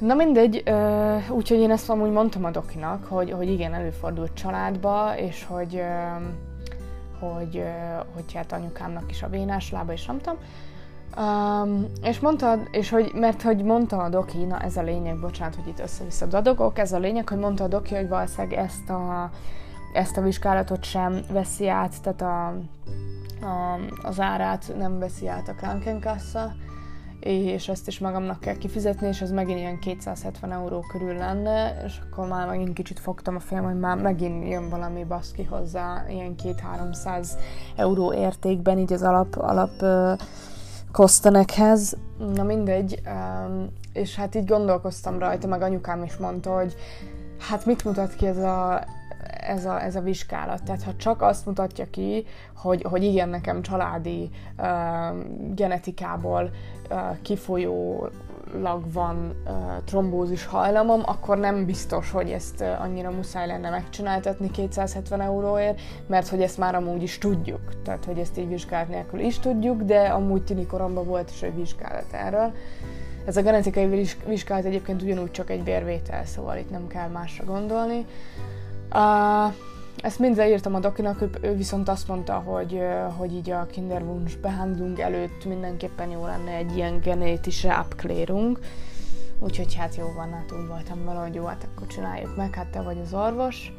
Na 0.00 0.14
mindegy, 0.14 0.62
úgyhogy 1.30 1.58
én 1.58 1.70
ezt 1.70 1.90
amúgy 1.90 2.10
mondtam 2.10 2.44
a 2.44 2.50
dokinak, 2.50 3.04
hogy, 3.04 3.30
hogy 3.30 3.48
igen, 3.48 3.74
előfordult 3.74 4.34
családba, 4.34 5.16
és 5.16 5.44
hogy, 5.44 5.82
hogy, 7.20 7.62
hogy 8.14 8.32
hát 8.34 8.52
anyukámnak 8.52 9.10
is 9.10 9.22
a 9.22 9.28
vénás 9.28 9.70
lába, 9.70 9.92
és 9.92 10.06
nem 10.06 10.18
tudom. 10.18 10.38
Um, 11.16 11.86
és 12.02 12.20
mondta, 12.20 12.58
és 12.70 12.90
hogy, 12.90 13.12
mert 13.14 13.42
hogy 13.42 13.62
mondta 13.62 13.96
a 13.96 14.08
doki, 14.08 14.44
na 14.44 14.58
ez 14.58 14.76
a 14.76 14.82
lényeg, 14.82 15.20
bocsánat, 15.20 15.54
hogy 15.54 15.66
itt 15.66 15.80
össze-vissza 15.80 16.26
dadogok, 16.26 16.78
ez 16.78 16.92
a 16.92 16.98
lényeg, 16.98 17.28
hogy 17.28 17.38
mondta 17.38 17.64
a 17.64 17.68
doki, 17.68 17.94
hogy 17.94 18.08
valószínűleg 18.08 18.58
ezt 18.58 18.90
a, 18.90 19.30
ezt 19.92 20.16
a 20.16 20.20
vizsgálatot 20.20 20.84
sem 20.84 21.20
veszi 21.32 21.68
át, 21.68 22.02
tehát 22.02 22.20
a, 22.20 22.46
a, 23.46 23.78
az 24.02 24.20
árát 24.20 24.72
nem 24.78 24.98
veszi 24.98 25.28
át 25.28 25.48
a 25.48 25.54
Krankenkassa, 25.54 26.52
és 27.20 27.68
ezt 27.68 27.86
is 27.86 27.98
magamnak 27.98 28.40
kell 28.40 28.56
kifizetni, 28.56 29.06
és 29.06 29.20
ez 29.20 29.30
megint 29.30 29.58
ilyen 29.58 29.78
270 29.78 30.52
euró 30.52 30.80
körül 30.80 31.14
lenne, 31.14 31.82
és 31.86 31.98
akkor 32.02 32.28
már 32.28 32.46
megint 32.46 32.72
kicsit 32.72 32.98
fogtam 32.98 33.36
a 33.36 33.40
fejem, 33.40 33.64
hogy 33.64 33.78
már 33.78 33.96
megint 33.96 34.48
jön 34.48 34.68
valami 34.68 35.04
baszki 35.04 35.42
hozzá, 35.42 36.04
ilyen 36.08 36.34
2-300 36.42 37.28
euró 37.76 38.12
értékben, 38.12 38.78
így 38.78 38.92
az 38.92 39.02
alap, 39.02 39.36
alap 39.36 39.84
kosztenekhez. 40.92 41.96
Na 42.34 42.42
mindegy, 42.42 43.00
és 43.92 44.16
hát 44.16 44.34
így 44.34 44.46
gondolkoztam 44.46 45.18
rajta, 45.18 45.46
meg 45.46 45.62
anyukám 45.62 46.02
is 46.02 46.16
mondta, 46.16 46.54
hogy 46.54 46.74
hát 47.48 47.66
mit 47.66 47.84
mutat 47.84 48.14
ki 48.14 48.26
ez 48.26 48.38
a, 48.38 48.84
ez 49.48 49.64
a, 49.64 49.82
ez 49.82 49.96
a 49.96 50.00
vizsgálat. 50.00 50.62
Tehát 50.62 50.82
ha 50.82 50.96
csak 50.96 51.22
azt 51.22 51.46
mutatja 51.46 51.90
ki, 51.90 52.26
hogy, 52.56 52.82
hogy 52.82 53.02
igen, 53.02 53.28
nekem 53.28 53.62
családi 53.62 54.30
uh, 54.58 54.66
genetikából 55.54 56.50
uh, 56.90 56.98
kifolyólag 57.22 58.92
van 58.92 59.34
uh, 59.46 59.52
trombózis 59.84 60.46
hajlamom, 60.46 61.02
akkor 61.04 61.38
nem 61.38 61.64
biztos, 61.64 62.10
hogy 62.10 62.30
ezt 62.30 62.60
uh, 62.60 62.80
annyira 62.82 63.10
muszáj 63.10 63.46
lenne 63.46 63.70
megcsináltatni 63.70 64.50
270 64.50 65.20
euróért, 65.20 65.80
mert 66.06 66.28
hogy 66.28 66.42
ezt 66.42 66.58
már 66.58 66.74
amúgy 66.74 67.02
is 67.02 67.18
tudjuk. 67.18 67.82
Tehát, 67.82 68.04
hogy 68.04 68.18
ezt 68.18 68.38
így 68.38 68.48
vizsgálat 68.48 68.88
nélkül 68.88 69.20
is 69.20 69.38
tudjuk, 69.38 69.82
de 69.82 70.00
amúgy 70.00 70.44
tini 70.44 70.66
koromban 70.66 71.06
volt 71.06 71.30
is 71.30 71.42
egy 71.42 71.56
vizsgálat 71.56 72.12
erről. 72.12 72.52
Ez 73.26 73.36
a 73.36 73.42
genetikai 73.42 74.06
vizsgálat 74.26 74.64
egyébként 74.64 75.02
ugyanúgy 75.02 75.30
csak 75.30 75.50
egy 75.50 75.62
bérvétel, 75.62 76.24
szóval 76.24 76.56
itt 76.56 76.70
nem 76.70 76.86
kell 76.86 77.08
másra 77.08 77.44
gondolni. 77.44 78.06
Uh, 78.94 79.54
ezt 80.02 80.18
mind 80.18 80.36
leírtam 80.36 80.74
a 80.74 80.78
dokinak, 80.78 81.22
ő, 81.22 81.30
ő 81.40 81.54
viszont 81.54 81.88
azt 81.88 82.08
mondta, 82.08 82.34
hogy, 82.34 82.80
hogy 83.16 83.34
így 83.34 83.50
a 83.50 83.66
Kinderwunsch 83.66 84.38
behandlung 84.38 84.98
előtt 84.98 85.44
mindenképpen 85.44 86.10
jó 86.10 86.26
lenne 86.26 86.50
egy 86.50 86.76
ilyen 86.76 87.00
genetische 87.00 87.74
Abklärung. 87.74 88.58
Úgyhogy 89.40 89.74
hát 89.74 89.96
jó 89.96 90.12
van, 90.16 90.32
hát 90.32 90.52
úgy 90.52 90.66
voltam 90.66 91.04
vele, 91.04 91.20
hogy 91.20 91.34
jó, 91.34 91.44
hát 91.44 91.68
akkor 91.70 91.86
csináljuk 91.86 92.36
meg, 92.36 92.54
hát 92.54 92.66
te 92.66 92.82
vagy 92.82 92.98
az 93.04 93.14
orvos. 93.14 93.72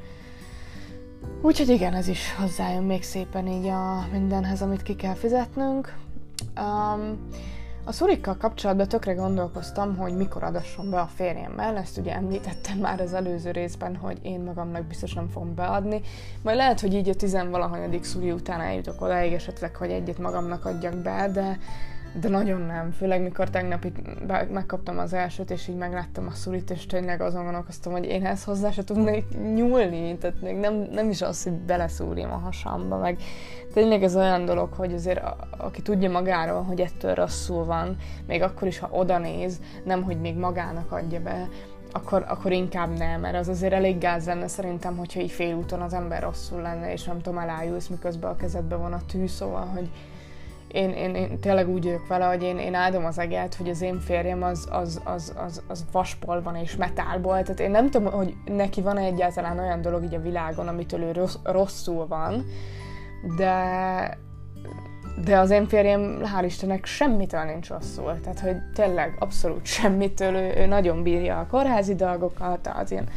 Úgyhogy 1.42 1.70
igen, 1.70 1.94
ez 1.94 2.08
is 2.08 2.36
hozzájön 2.36 2.84
még 2.84 3.04
szépen 3.04 3.48
így 3.48 3.68
a 3.68 4.06
mindenhez, 4.12 4.62
amit 4.62 4.84
ki 4.84 4.96
kell 4.96 5.14
fizetnünk. 5.14 5.98
Um, 6.58 7.28
a 7.90 7.92
szurikkal 7.92 8.38
kapcsolatban 8.38 8.88
tökre 8.88 9.14
gondolkoztam, 9.14 9.98
hogy 9.98 10.16
mikor 10.16 10.44
adasson 10.44 10.90
be 10.90 11.00
a 11.00 11.10
férjemmel, 11.16 11.78
ezt 11.78 11.98
ugye 11.98 12.14
említettem 12.14 12.78
már 12.78 13.02
az 13.02 13.14
előző 13.14 13.52
részben, 13.52 13.96
hogy 13.96 14.18
én 14.22 14.40
magamnak 14.40 14.84
biztos 14.84 15.14
nem 15.14 15.28
fogom 15.28 15.56
beadni, 15.56 16.02
majd 16.42 16.58
lehet, 16.58 16.80
hogy 16.80 16.94
így 16.94 17.10
a 17.10 17.14
tizenvalahanyadik 17.14 18.04
szuri 18.04 18.32
után 18.32 18.62
eljutok 18.62 19.02
odáig 19.02 19.34
esetleg, 19.34 19.76
hogy 19.76 19.90
egyet 19.90 20.18
magamnak 20.18 20.66
adjak 20.66 20.96
be, 20.96 21.30
de 21.34 21.60
de 22.14 22.30
nagyon 22.30 22.62
nem, 22.62 22.92
főleg 22.92 23.22
mikor 23.22 23.50
tegnap 23.50 23.84
itt 23.84 23.98
megkaptam 24.52 24.98
az 24.98 25.14
elsőt, 25.14 25.52
és 25.52 25.68
így 25.68 25.76
megláttam 25.76 26.28
a 26.28 26.32
szulit, 26.32 26.72
és 26.72 26.86
tényleg 26.86 27.22
azon 27.22 27.44
gondolkoztam, 27.44 27.92
hogy 27.92 28.06
én 28.06 28.26
ezt 28.26 28.44
hozzá 28.44 28.72
se 28.72 28.84
tudnék 28.84 29.26
nyúlni, 29.56 30.18
tehát 30.18 30.42
még 30.42 30.56
nem, 30.56 30.88
nem 30.92 31.10
is 31.10 31.22
az, 31.22 31.44
hogy 31.44 31.54
beleszúrjam 31.54 32.32
a 32.32 32.38
hasamba, 32.38 32.98
meg 32.98 33.18
tényleg 33.74 34.04
ez 34.04 34.16
olyan 34.16 34.46
dolog, 34.46 34.74
hogy 34.74 34.94
azért 34.94 35.24
a, 35.24 35.36
aki 35.58 35.82
tudja 35.82 36.10
magáról, 36.10 36.62
hogy 36.62 36.82
ettől 36.82 37.14
rosszul 37.14 37.66
van, 37.66 37.96
még 38.28 38.42
akkor 38.42 38.68
is, 38.68 38.80
ha 38.80 38.90
oda 38.92 39.18
néz, 39.18 39.60
nem, 39.84 40.04
hogy 40.04 40.20
még 40.20 40.38
magának 40.38 40.92
adja 40.92 41.22
be, 41.22 41.48
akkor, 41.92 42.26
akkor 42.28 42.52
inkább 42.52 42.98
nem, 42.98 43.20
mert 43.20 43.36
az 43.36 43.48
azért 43.48 43.74
elég 43.74 43.98
gáz 43.98 44.26
lenne 44.26 44.48
szerintem, 44.48 44.98
hogyha 44.98 45.20
így 45.20 45.32
félúton 45.32 45.82
az 45.82 45.94
ember 45.94 46.22
rosszul 46.22 46.62
lenne, 46.62 46.92
és 46.92 47.04
nem 47.04 47.22
tudom, 47.22 47.40
elájulsz, 47.40 47.88
miközben 47.88 48.32
a 48.32 48.36
kezedbe 48.36 48.76
van 48.76 48.94
a 48.94 49.02
tű, 49.08 49.28
szóval, 49.28 49.66
hogy 49.66 49.90
én, 50.72 50.90
én, 50.90 51.16
én 51.16 51.40
tényleg 51.40 51.70
úgy 51.70 51.84
vagyok 51.84 52.08
vele, 52.08 52.26
hogy 52.26 52.44
én, 52.44 52.58
én 52.58 52.74
áldom 52.74 53.06
az 53.06 53.20
eget, 53.20 53.56
hogy 53.56 53.70
az 53.70 53.82
én 53.82 54.00
férjem 54.00 54.44
az, 54.44 54.68
az, 54.72 55.02
az, 55.04 55.34
az, 55.38 55.62
az 55.68 55.86
vaspol 55.92 56.42
van 56.42 56.56
és 56.56 56.76
metálból, 56.76 57.42
tehát 57.42 57.60
én 57.60 57.72
nem 57.72 57.90
tudom, 57.90 58.12
hogy 58.12 58.36
neki 58.46 58.82
van-e 58.82 59.02
egyáltalán 59.02 59.60
olyan 59.60 59.82
dolog 59.82 60.04
így 60.04 60.16
a 60.16 60.22
világon, 60.22 60.68
amitől 60.68 61.02
ő 61.02 61.12
rossz, 61.12 61.36
rosszul 61.44 62.08
van, 62.08 62.46
de, 63.38 64.18
de 65.26 65.38
az 65.38 65.50
én 65.50 65.68
férjem, 65.68 66.22
hál' 66.24 66.46
Istennek, 66.46 66.86
semmitől 66.86 67.44
nincs 67.44 67.70
rosszul. 67.70 68.20
Tehát, 68.24 68.40
hogy 68.40 68.56
tényleg 68.74 69.16
abszolút 69.20 69.66
semmitől, 69.66 70.36
ő, 70.36 70.54
ő 70.56 70.66
nagyon 70.66 71.04
bírja 71.04 71.40
a 71.40 71.48
kórházi 71.48 71.96
dolgokat, 71.96 72.68
az 72.68 72.92
ilyen 72.92 73.10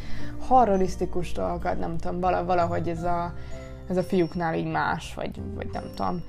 horrorisztikus 0.47 1.33
dolgokat, 1.33 1.79
nem 1.79 1.97
tudom, 1.97 2.21
valahogy 2.21 2.89
ez 2.89 3.03
a, 3.03 3.33
ez 3.89 3.97
a 3.97 4.03
fiúknál 4.03 4.55
így 4.55 4.71
más, 4.71 5.15
vagy, 5.15 5.41
vagy 5.55 5.69
nem 5.73 5.85
tudom. 5.95 6.23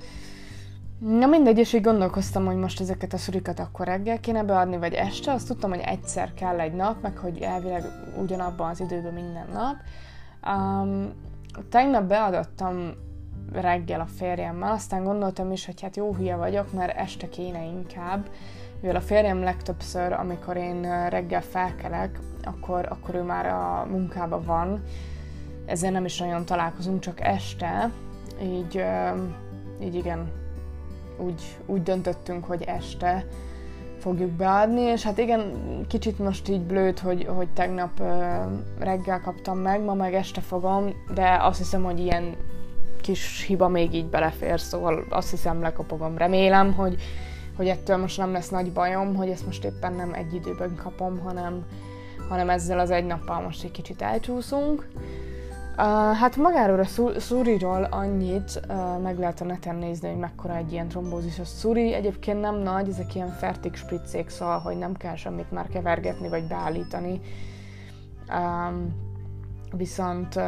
Na 1.06 1.26
mindegy, 1.26 1.58
és 1.58 1.72
így 1.72 1.82
gondolkoztam, 1.82 2.46
hogy 2.46 2.56
most 2.56 2.80
ezeket 2.80 3.12
a 3.12 3.16
szurikat 3.16 3.58
akkor 3.58 3.86
reggel 3.86 4.20
kéne 4.20 4.42
beadni, 4.42 4.76
vagy 4.76 4.92
este. 4.92 5.32
Azt 5.32 5.46
tudtam, 5.46 5.70
hogy 5.70 5.82
egyszer 5.84 6.34
kell 6.34 6.60
egy 6.60 6.72
nap, 6.72 7.02
meg 7.02 7.16
hogy 7.16 7.38
elvileg 7.38 7.84
ugyanabban 8.20 8.70
az 8.70 8.80
időben 8.80 9.12
minden 9.12 9.46
nap. 9.52 9.74
Um, 10.54 11.12
tegnap 11.70 12.04
beadottam 12.04 12.92
reggel 13.52 14.00
a 14.00 14.06
férjemmel, 14.06 14.72
aztán 14.72 15.04
gondoltam 15.04 15.52
is, 15.52 15.66
hogy 15.66 15.80
hát 15.80 15.96
jó 15.96 16.14
hülye 16.14 16.36
vagyok, 16.36 16.72
mert 16.72 16.96
este 16.96 17.28
kéne 17.28 17.64
inkább, 17.64 18.28
mivel 18.80 18.96
a 18.96 19.00
férjem 19.00 19.42
legtöbbször, 19.42 20.12
amikor 20.12 20.56
én 20.56 21.08
reggel 21.08 21.42
felkelek, 21.42 22.18
akkor, 22.44 22.86
akkor 22.88 23.14
ő 23.14 23.22
már 23.22 23.46
a 23.46 23.86
munkában 23.90 24.44
van, 24.44 24.82
ezért 25.66 25.92
nem 25.92 26.04
is 26.04 26.18
nagyon 26.18 26.44
találkozunk, 26.44 27.00
csak 27.00 27.20
este, 27.20 27.90
így, 28.42 28.84
így 29.80 29.94
igen, 29.94 30.42
úgy, 31.18 31.42
úgy 31.66 31.82
döntöttünk, 31.82 32.44
hogy 32.44 32.62
este 32.62 33.26
fogjuk 33.98 34.30
beadni, 34.30 34.80
és 34.80 35.02
hát 35.02 35.18
igen, 35.18 35.52
kicsit 35.88 36.18
most 36.18 36.48
így 36.48 36.60
blőd, 36.60 36.98
hogy, 36.98 37.26
hogy 37.26 37.48
tegnap 37.48 38.02
reggel 38.78 39.20
kaptam 39.20 39.58
meg, 39.58 39.80
ma 39.80 39.94
meg 39.94 40.14
este 40.14 40.40
fogom, 40.40 40.92
de 41.14 41.36
azt 41.40 41.58
hiszem, 41.58 41.84
hogy 41.84 41.98
ilyen 41.98 42.36
kis 43.00 43.44
hiba 43.46 43.68
még 43.68 43.94
így 43.94 44.06
belefér, 44.06 44.60
szóval 44.60 45.04
azt 45.08 45.30
hiszem 45.30 45.60
lekopogom. 45.60 46.18
Remélem, 46.18 46.72
hogy, 46.72 46.96
hogy 47.56 47.68
ettől 47.68 47.96
most 47.96 48.18
nem 48.18 48.32
lesz 48.32 48.48
nagy 48.48 48.72
bajom, 48.72 49.14
hogy 49.14 49.28
ezt 49.28 49.46
most 49.46 49.64
éppen 49.64 49.92
nem 49.92 50.12
egy 50.12 50.34
időben 50.34 50.74
kapom, 50.82 51.18
hanem, 51.18 51.64
hanem 52.28 52.50
ezzel 52.50 52.78
az 52.78 52.90
egy 52.90 53.06
nappal 53.06 53.40
most 53.40 53.64
egy 53.64 53.70
kicsit 53.70 54.02
elcsúszunk. 54.02 54.88
Uh, 55.76 56.16
hát 56.16 56.36
magáról 56.36 56.80
a 56.80 57.18
szuriról 57.20 57.84
annyit 57.84 58.60
uh, 58.68 59.00
meg 59.02 59.18
lehet 59.18 59.40
a 59.40 59.44
neten 59.44 59.76
nézni, 59.76 60.08
hogy 60.08 60.18
mekkora 60.18 60.56
egy 60.56 60.72
ilyen 60.72 60.88
trombózis. 60.88 61.38
A 61.38 61.44
szuri 61.44 61.92
egyébként 61.92 62.40
nem 62.40 62.54
nagy, 62.54 62.88
ezek 62.88 63.14
ilyen 63.14 63.30
fertig 63.30 63.74
spriccék, 63.74 64.28
szóval, 64.28 64.58
hogy 64.58 64.76
nem 64.76 64.94
kell 64.96 65.14
semmit 65.14 65.50
már 65.50 65.68
kevergetni 65.68 66.28
vagy 66.28 66.46
beállítani. 66.46 67.20
Um, 68.28 68.94
viszont 69.76 70.34
uh, 70.34 70.42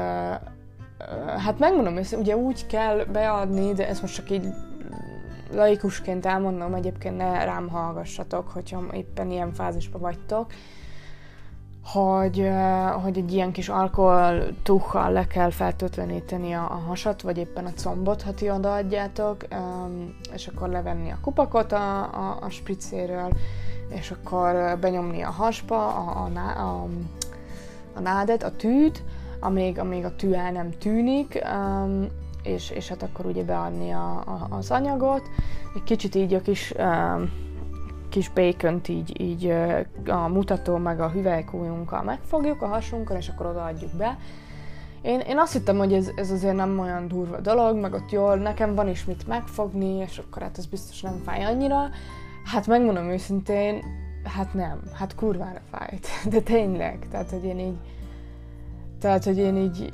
hát 1.38 1.58
megmondom, 1.58 1.94
hogy 1.94 2.16
ugye 2.18 2.36
úgy 2.36 2.66
kell 2.66 3.04
beadni, 3.04 3.72
de 3.72 3.88
ezt 3.88 4.00
most 4.00 4.14
csak 4.14 4.30
így 4.30 4.46
laikusként 5.52 6.26
elmondom, 6.26 6.74
egyébként 6.74 7.16
ne 7.16 7.44
rám 7.44 7.68
hallgassatok, 7.68 8.48
hogyha 8.48 8.84
éppen 8.92 9.30
ilyen 9.30 9.52
fázisban 9.52 10.00
vagytok, 10.00 10.52
hogy, 11.92 12.50
hogy 13.02 13.18
egy 13.18 13.32
ilyen 13.32 13.52
kis 13.52 13.68
alkohol 13.68 14.44
tuchal 14.62 15.12
le 15.12 15.26
kell 15.26 15.50
feltöltleníteni 15.50 16.52
a, 16.52 16.62
a 16.70 16.82
hasat, 16.86 17.22
vagy 17.22 17.38
éppen 17.38 17.66
a 17.66 17.72
combot, 17.72 18.22
ha 18.22 18.34
ti 18.34 18.50
odaadjátok, 18.50 19.44
és 20.34 20.46
akkor 20.46 20.68
levenni 20.68 21.10
a 21.10 21.18
kupakot 21.22 21.72
a, 21.72 22.02
a, 22.02 22.38
a 22.40 22.48
spricéről, 22.48 23.32
és 23.88 24.10
akkor 24.10 24.78
benyomni 24.80 25.22
a 25.22 25.30
hasba 25.30 25.86
a, 25.88 26.28
a, 26.34 26.60
a, 26.60 26.88
a 27.94 28.00
nádet, 28.00 28.42
a 28.42 28.56
tűt, 28.56 29.02
amíg, 29.40 29.78
amíg 29.78 30.04
a 30.04 30.16
tű 30.16 30.32
el 30.32 30.52
nem 30.52 30.70
tűnik, 30.70 31.44
és, 32.42 32.70
és 32.70 32.88
hát 32.88 33.02
akkor 33.02 33.26
ugye 33.26 33.44
beadni 33.44 33.90
a, 33.90 34.22
a, 34.26 34.46
az 34.50 34.70
anyagot. 34.70 35.22
Egy 35.74 35.82
kicsit 35.82 36.14
így 36.14 36.34
a 36.34 36.40
kis 36.40 36.74
kis 38.08 38.28
bacon 38.28 38.80
így, 38.88 39.20
így 39.20 39.54
a 40.06 40.28
mutató 40.28 40.76
meg 40.76 41.00
a 41.00 41.10
hüvelykújunkkal 41.10 42.02
megfogjuk 42.02 42.62
a 42.62 42.66
hasunkkal, 42.66 43.16
és 43.16 43.28
akkor 43.28 43.46
odaadjuk 43.46 43.96
be. 43.96 44.18
Én, 45.02 45.20
én 45.20 45.38
azt 45.38 45.52
hittem, 45.52 45.76
hogy 45.76 45.92
ez, 45.92 46.10
ez 46.16 46.30
azért 46.30 46.56
nem 46.56 46.78
olyan 46.78 47.08
durva 47.08 47.40
dolog, 47.40 47.76
meg 47.76 47.92
ott 47.92 48.10
jól, 48.10 48.36
nekem 48.36 48.74
van 48.74 48.88
is 48.88 49.04
mit 49.04 49.26
megfogni, 49.26 49.96
és 49.96 50.18
akkor 50.18 50.42
hát 50.42 50.58
ez 50.58 50.66
biztos 50.66 51.00
nem 51.00 51.20
fáj 51.24 51.44
annyira. 51.44 51.88
Hát 52.44 52.66
megmondom 52.66 53.10
őszintén, 53.10 53.82
hát 54.24 54.54
nem, 54.54 54.80
hát 54.92 55.14
kurvára 55.14 55.60
fájt, 55.70 56.06
de 56.32 56.40
tényleg, 56.40 57.06
tehát 57.10 57.30
hogy 57.30 57.44
én 57.44 57.58
így, 57.58 57.76
tehát 59.00 59.24
hogy 59.24 59.38
én 59.38 59.56
így 59.56 59.90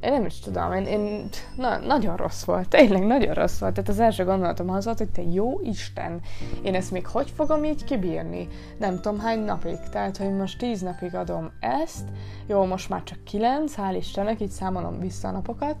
én 0.00 0.12
nem 0.12 0.24
is 0.24 0.38
tudom, 0.38 0.72
én, 0.72 0.84
én 0.86 1.28
na, 1.56 1.78
nagyon 1.78 2.16
rossz 2.16 2.44
volt, 2.44 2.68
tényleg 2.68 3.06
nagyon 3.06 3.34
rossz 3.34 3.58
volt. 3.58 3.72
Tehát 3.72 3.88
az 3.88 4.00
első 4.00 4.24
gondolatom 4.24 4.70
az 4.70 4.84
volt, 4.84 4.98
hogy 4.98 5.10
te 5.10 5.22
jó 5.22 5.60
Isten, 5.62 6.20
én 6.62 6.74
ezt 6.74 6.90
még 6.90 7.06
hogy 7.06 7.30
fogom 7.30 7.64
így 7.64 7.84
kibírni? 7.84 8.48
Nem 8.78 9.00
tudom 9.00 9.18
hány 9.18 9.40
napig, 9.40 9.78
tehát 9.90 10.16
hogy 10.16 10.36
most 10.36 10.58
tíz 10.58 10.80
napig 10.80 11.14
adom 11.14 11.50
ezt, 11.60 12.08
jó, 12.46 12.64
most 12.64 12.88
már 12.88 13.02
csak 13.02 13.24
kilenc, 13.24 13.74
hál' 13.76 13.96
Istennek, 13.98 14.40
így 14.40 14.50
számolom 14.50 14.98
vissza 14.98 15.28
a 15.28 15.30
napokat, 15.30 15.76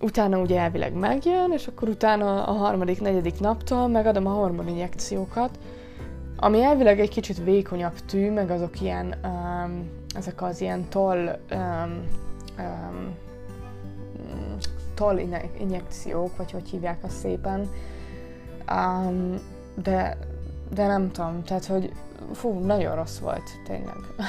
utána 0.00 0.38
ugye 0.38 0.60
elvileg 0.60 0.92
megjön, 0.92 1.52
és 1.52 1.66
akkor 1.66 1.88
utána 1.88 2.44
a 2.44 2.52
harmadik, 2.52 3.00
negyedik 3.00 3.40
naptól 3.40 3.88
megadom 3.88 4.26
a 4.26 4.32
hormoninjekciókat, 4.32 5.58
ami 6.36 6.62
elvileg 6.62 7.00
egy 7.00 7.08
kicsit 7.08 7.44
vékonyabb 7.44 7.98
tű, 8.06 8.30
meg 8.30 8.50
azok 8.50 8.80
ilyen, 8.80 9.14
um, 9.24 9.90
ezek 10.14 10.42
az 10.42 10.60
ilyen 10.60 10.88
toll 10.88 11.38
um, 11.52 12.26
um, 12.58 13.16
toll 14.94 15.18
injekciók, 15.58 16.36
vagy 16.36 16.50
hogy 16.50 16.68
hívják 16.68 17.04
azt 17.04 17.16
szépen, 17.16 17.70
um, 18.70 19.34
de, 19.74 20.16
de 20.74 20.86
nem 20.86 21.10
tudom, 21.10 21.44
tehát 21.44 21.64
hogy 21.64 21.92
fú, 22.32 22.58
nagyon 22.58 22.94
rossz 22.94 23.18
volt, 23.18 23.50
tényleg. 23.64 23.96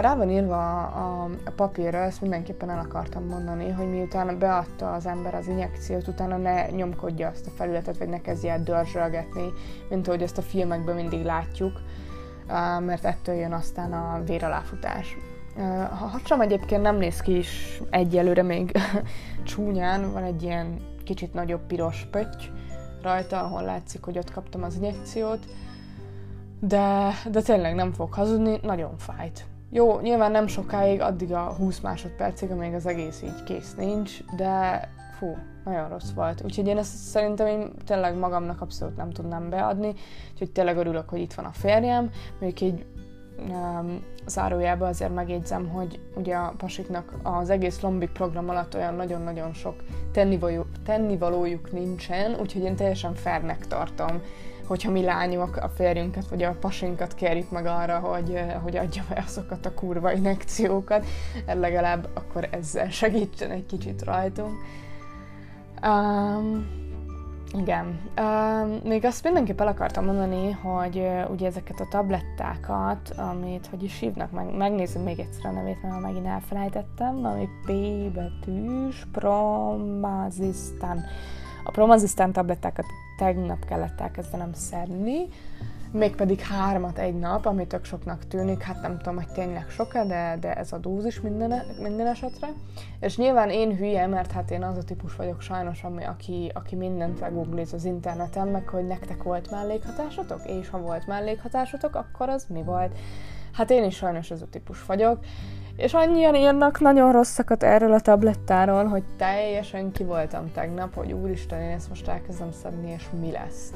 Rá 0.00 0.16
van 0.16 0.30
írva 0.30 0.82
a, 0.82 1.24
a 1.44 1.50
papírra, 1.56 1.98
ezt 1.98 2.20
mindenképpen 2.20 2.70
el 2.70 2.78
akartam 2.78 3.24
mondani, 3.24 3.70
hogy 3.70 3.90
miután 3.90 4.38
beadta 4.38 4.92
az 4.92 5.06
ember 5.06 5.34
az 5.34 5.46
injekciót, 5.46 6.08
utána 6.08 6.36
ne 6.36 6.70
nyomkodja 6.70 7.28
azt 7.28 7.46
a 7.46 7.50
felületet, 7.50 7.98
vagy 7.98 8.08
ne 8.08 8.20
kezdje 8.20 8.52
el 8.52 8.62
dörzsölgetni, 8.62 9.52
mint 9.88 10.08
ahogy 10.08 10.22
ezt 10.22 10.38
a 10.38 10.42
filmekben 10.42 10.94
mindig 10.94 11.24
látjuk, 11.24 11.80
mert 12.80 13.04
ettől 13.04 13.34
jön 13.34 13.52
aztán 13.52 13.92
a 13.92 14.22
véraláfutás. 14.24 15.16
A 15.90 15.94
hasam 15.94 16.40
egyébként 16.40 16.82
nem 16.82 16.96
néz 16.96 17.20
ki 17.20 17.36
is 17.36 17.80
egyelőre 17.90 18.42
még 18.42 18.72
csúnyán, 19.44 20.12
van 20.12 20.22
egy 20.22 20.42
ilyen 20.42 20.76
kicsit 21.04 21.34
nagyobb 21.34 21.66
piros 21.66 22.06
pötty 22.10 22.50
rajta, 23.02 23.42
ahol 23.42 23.62
látszik, 23.62 24.04
hogy 24.04 24.18
ott 24.18 24.30
kaptam 24.30 24.62
az 24.62 24.76
injekciót, 24.76 25.46
de, 26.60 27.10
de 27.30 27.40
tényleg 27.42 27.74
nem 27.74 27.92
fog 27.92 28.12
hazudni, 28.12 28.58
nagyon 28.62 28.98
fájt. 28.98 29.44
Jó, 29.70 30.00
nyilván 30.00 30.30
nem 30.30 30.46
sokáig, 30.46 31.00
addig 31.00 31.32
a 31.32 31.54
20 31.58 31.80
másodpercig, 31.80 32.50
amíg 32.50 32.74
az 32.74 32.86
egész 32.86 33.22
így 33.22 33.42
kész 33.44 33.74
nincs, 33.74 34.24
de 34.36 34.88
fú, 35.18 35.36
nagyon 35.64 35.88
rossz 35.88 36.10
volt. 36.14 36.42
Úgyhogy 36.44 36.66
én 36.66 36.78
ezt 36.78 36.96
szerintem 36.96 37.46
én 37.46 37.72
tényleg 37.84 38.18
magamnak 38.18 38.60
abszolút 38.60 38.96
nem 38.96 39.10
tudnám 39.10 39.50
beadni, 39.50 39.94
úgyhogy 40.32 40.50
tényleg 40.50 40.76
örülök, 40.76 41.08
hogy 41.08 41.20
itt 41.20 41.32
van 41.32 41.44
a 41.44 41.52
férjem, 41.52 42.10
még 42.38 42.62
egy 42.62 42.86
um, 43.38 44.04
zárójában 44.26 44.88
azért 44.88 45.14
megjegyzem, 45.14 45.68
hogy 45.68 46.00
ugye 46.14 46.36
a 46.36 46.54
pasiknak 46.56 47.12
az 47.22 47.50
egész 47.50 47.80
Lombik 47.80 48.10
program 48.10 48.48
alatt 48.48 48.74
olyan 48.74 48.94
nagyon-nagyon 48.94 49.52
sok 49.52 49.74
tennivaló, 50.12 50.66
tennivalójuk 50.84 51.72
nincsen, 51.72 52.34
úgyhogy 52.40 52.62
én 52.62 52.76
teljesen 52.76 53.14
fernek 53.14 53.66
tartom, 53.66 54.20
hogyha 54.66 54.90
mi 54.90 55.02
lányok 55.02 55.56
a 55.56 55.68
férjünket 55.68 56.28
vagy 56.28 56.42
a 56.42 56.56
pasinkat 56.60 57.14
kérjük 57.14 57.50
meg 57.50 57.66
arra, 57.66 57.98
hogy, 57.98 58.40
hogy 58.62 58.76
adja 58.76 59.02
be 59.08 59.22
azokat 59.26 59.66
a 59.66 59.74
kurva 59.74 60.12
inekciókat, 60.12 61.06
legalább 61.46 62.08
akkor 62.14 62.48
ezzel 62.50 62.90
segítsen 62.90 63.50
egy 63.50 63.66
kicsit 63.66 64.04
rajtunk. 64.04 64.52
Um, 65.86 66.83
igen. 67.54 68.00
Uh, 68.18 68.82
még 68.84 69.04
azt 69.04 69.24
mindenképp 69.24 69.60
el 69.60 69.66
akartam 69.66 70.04
mondani, 70.04 70.50
hogy 70.50 70.96
uh, 70.96 71.30
ugye 71.30 71.46
ezeket 71.46 71.80
a 71.80 71.88
tablettákat, 71.90 73.10
amit, 73.16 73.66
hogy 73.66 73.82
is 73.82 73.98
hívnak, 73.98 74.30
meg, 74.30 74.56
megnézem 74.56 75.02
még 75.02 75.18
egyszer 75.18 75.46
a 75.46 75.50
nevét, 75.50 75.82
mert 75.82 76.00
megint 76.00 76.26
elfelejtettem, 76.26 77.24
ami 77.24 77.48
P 77.64 77.72
betűs, 78.14 79.06
Promazistan. 79.12 81.04
A 81.64 81.70
Promazistan 81.70 82.32
tablettákat 82.32 82.86
tegnap 83.18 83.64
kellett 83.64 84.00
elkezdenem 84.00 84.52
szedni, 84.52 85.28
mégpedig 85.94 86.40
hármat 86.40 86.98
egy 86.98 87.18
nap, 87.18 87.46
ami 87.46 87.66
tök 87.66 87.84
soknak 87.84 88.26
tűnik, 88.26 88.62
hát 88.62 88.82
nem 88.82 88.96
tudom, 88.96 89.14
hogy 89.14 89.32
tényleg 89.34 89.68
sok 89.68 89.92
de, 89.92 90.36
de 90.40 90.54
ez 90.54 90.72
a 90.72 90.78
dózis 90.78 91.20
minden, 91.20 91.62
minden 91.82 92.06
esetre. 92.06 92.48
És 93.00 93.16
nyilván 93.16 93.50
én 93.50 93.76
hülye, 93.76 94.06
mert 94.06 94.32
hát 94.32 94.50
én 94.50 94.62
az 94.62 94.76
a 94.76 94.82
típus 94.82 95.16
vagyok 95.16 95.40
sajnos, 95.40 95.82
ami, 95.82 96.04
aki, 96.04 96.50
aki 96.54 96.76
mindent 96.76 97.20
legoogliz 97.20 97.72
az 97.72 97.84
interneten, 97.84 98.48
meg 98.48 98.68
hogy 98.68 98.86
nektek 98.86 99.22
volt 99.22 99.50
mellékhatásotok, 99.50 100.40
és 100.46 100.68
ha 100.68 100.78
volt 100.78 101.06
mellékhatásotok, 101.06 101.94
akkor 101.94 102.28
az 102.28 102.46
mi 102.48 102.62
volt? 102.62 102.98
Hát 103.52 103.70
én 103.70 103.84
is 103.84 103.96
sajnos 103.96 104.30
ez 104.30 104.42
a 104.42 104.48
típus 104.50 104.86
vagyok, 104.86 105.18
és 105.76 105.94
annyian 105.94 106.34
írnak 106.34 106.80
nagyon 106.80 107.12
rosszakat 107.12 107.62
erről 107.62 107.92
a 107.92 108.00
tablettáról, 108.00 108.84
hogy 108.84 109.02
teljesen 109.16 109.92
ki 109.92 110.04
voltam 110.04 110.52
tegnap, 110.52 110.94
hogy 110.94 111.12
úristen, 111.12 111.60
én 111.60 111.70
ezt 111.70 111.88
most 111.88 112.08
elkezdem 112.08 112.52
szedni, 112.52 112.90
és 112.90 113.04
mi 113.20 113.30
lesz. 113.30 113.72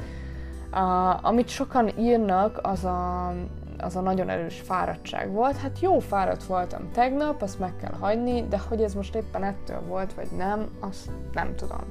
Uh, 0.71 1.25
amit 1.25 1.47
sokan 1.47 1.97
írnak, 1.97 2.59
az 2.63 2.85
a, 2.85 3.33
az 3.77 3.95
a 3.95 4.01
nagyon 4.01 4.29
erős 4.29 4.59
fáradtság 4.59 5.31
volt. 5.31 5.57
Hát 5.57 5.79
jó 5.79 5.99
fáradt 5.99 6.43
voltam 6.43 6.91
tegnap, 6.91 7.41
azt 7.41 7.59
meg 7.59 7.75
kell 7.75 7.93
hagyni, 7.99 8.47
de 8.47 8.59
hogy 8.67 8.81
ez 8.81 8.93
most 8.93 9.15
éppen 9.15 9.43
ettől 9.43 9.81
volt, 9.87 10.13
vagy 10.13 10.27
nem, 10.37 10.67
azt 10.79 11.09
nem 11.33 11.55
tudom. 11.55 11.83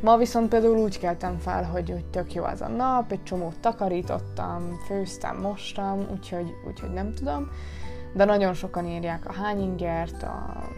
Ma 0.00 0.16
viszont 0.16 0.48
például 0.48 0.76
úgy 0.76 0.98
keltem 0.98 1.38
fel, 1.38 1.64
hogy, 1.64 1.90
hogy 1.90 2.04
tök 2.04 2.34
jó 2.34 2.44
az 2.44 2.60
a 2.60 2.68
nap, 2.68 3.12
egy 3.12 3.22
csomót 3.22 3.60
takarítottam, 3.60 4.80
főztem, 4.86 5.36
mostam, 5.36 6.06
úgyhogy, 6.12 6.54
úgyhogy 6.66 6.90
nem 6.90 7.14
tudom. 7.14 7.50
De 8.12 8.24
nagyon 8.24 8.54
sokan 8.54 8.86
írják 8.86 9.28
a 9.28 9.32
hányingert, 9.32 10.22
a 10.22 10.68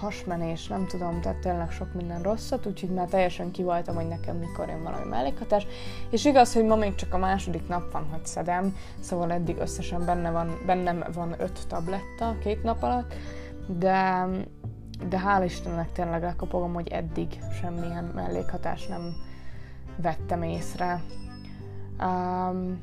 hasmenés, 0.00 0.66
nem 0.66 0.86
tudom, 0.86 1.20
tehát 1.20 1.38
tényleg 1.38 1.70
sok 1.70 1.94
minden 1.94 2.22
rosszat, 2.22 2.66
úgyhogy 2.66 2.90
már 2.90 3.08
teljesen 3.08 3.50
kivoltam, 3.50 3.94
hogy 3.94 4.08
nekem 4.08 4.36
mikor 4.36 4.68
jön 4.68 4.82
valami 4.82 5.08
mellékhatás. 5.08 5.66
És 6.10 6.24
igaz, 6.24 6.52
hogy 6.52 6.64
ma 6.64 6.76
még 6.76 6.94
csak 6.94 7.14
a 7.14 7.18
második 7.18 7.68
nap 7.68 7.92
van, 7.92 8.06
hogy 8.10 8.26
szedem, 8.26 8.76
szóval 9.00 9.32
eddig 9.32 9.56
összesen 9.56 10.04
benne 10.04 10.30
van, 10.30 10.58
bennem 10.66 11.04
van 11.12 11.34
öt 11.38 11.66
tabletta 11.68 12.36
két 12.42 12.62
nap 12.62 12.82
alatt, 12.82 13.14
de, 13.66 14.26
de 15.08 15.20
hál' 15.26 15.44
Istennek 15.44 15.92
tényleg 15.92 16.22
lekopogom, 16.22 16.74
hogy 16.74 16.88
eddig 16.88 17.38
semmilyen 17.60 18.10
mellékhatás 18.14 18.86
nem 18.86 19.14
vettem 19.96 20.42
észre. 20.42 21.02
Um, 22.00 22.80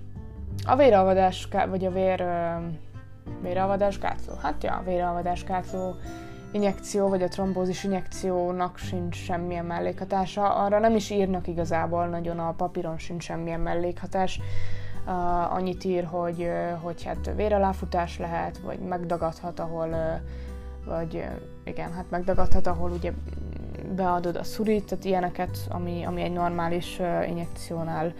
a 0.66 0.76
véralvadás, 0.76 1.48
vagy 1.70 1.86
a 1.86 1.92
vér, 1.92 2.26
véralvadás 3.42 4.00
gátló. 4.00 4.34
Hát 4.42 4.64
ja, 4.64 4.74
a 4.74 4.84
véralvadás 4.84 5.44
gátló 5.44 5.96
injekció, 6.52 7.10
vagy 7.10 7.24
a 7.24 7.28
trombózis 7.28 7.84
injekciónak 7.84 8.78
sincs 8.78 9.16
semmilyen 9.16 9.66
mellékhatása. 9.66 10.56
Arra 10.56 10.80
nem 10.80 10.96
is 10.96 11.10
írnak 11.10 11.48
igazából 11.48 12.08
nagyon, 12.08 12.40
a 12.40 12.54
papíron 12.54 12.98
sincs 12.98 13.24
semmilyen 13.24 13.60
mellékhatás. 13.60 14.40
Uh, 15.08 15.54
annyit 15.54 15.84
ír, 15.84 16.04
hogy, 16.04 16.42
uh, 16.42 16.82
hogy 16.82 17.04
hát 17.04 17.32
véraláfutás 17.36 18.18
lehet, 18.18 18.58
vagy 18.58 18.80
megdagadhat, 18.80 19.60
ahol, 19.60 20.22
vagy 20.86 21.26
igen, 21.64 21.94
hát 21.94 22.10
megdagadhat, 22.10 22.68
ahol 22.68 22.92
ugye 22.92 23.12
beadod 23.96 24.36
a 24.36 24.44
szurit, 24.44 24.86
tehát 24.86 25.06
ilyeneket, 25.06 25.58
ami, 25.70 26.04
ami 26.06 26.22
egy 26.22 26.32
normális 26.32 27.02
injekciónál 27.28 28.14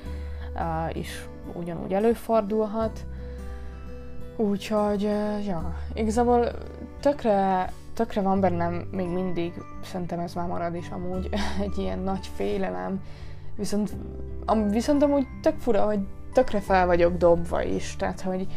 uh, 0.56 0.98
is 0.98 1.28
ugyanúgy 1.54 1.94
előfordulhat. 1.94 3.06
Úgyhogy, 4.38 5.02
ja, 5.46 5.76
igazából 5.94 6.52
tökre 7.00 7.70
tökre 7.96 8.22
van 8.22 8.40
bennem 8.40 8.88
még 8.92 9.08
mindig, 9.08 9.54
szerintem 9.84 10.20
ez 10.20 10.34
már 10.34 10.48
marad 10.48 10.76
is 10.76 10.90
amúgy, 10.90 11.30
egy 11.66 11.78
ilyen 11.78 12.00
nagy 12.00 12.30
félelem, 12.36 13.02
viszont, 13.56 13.94
am, 14.46 14.70
viszont 14.70 15.04
amúgy 15.04 15.28
tök 15.42 15.60
fura, 15.60 15.86
hogy 15.86 16.00
tökre 16.34 16.60
fel 16.60 16.86
vagyok 16.86 17.18
dobva 17.18 17.64
is, 17.64 17.96
tehát 17.96 18.22
hogy, 18.22 18.48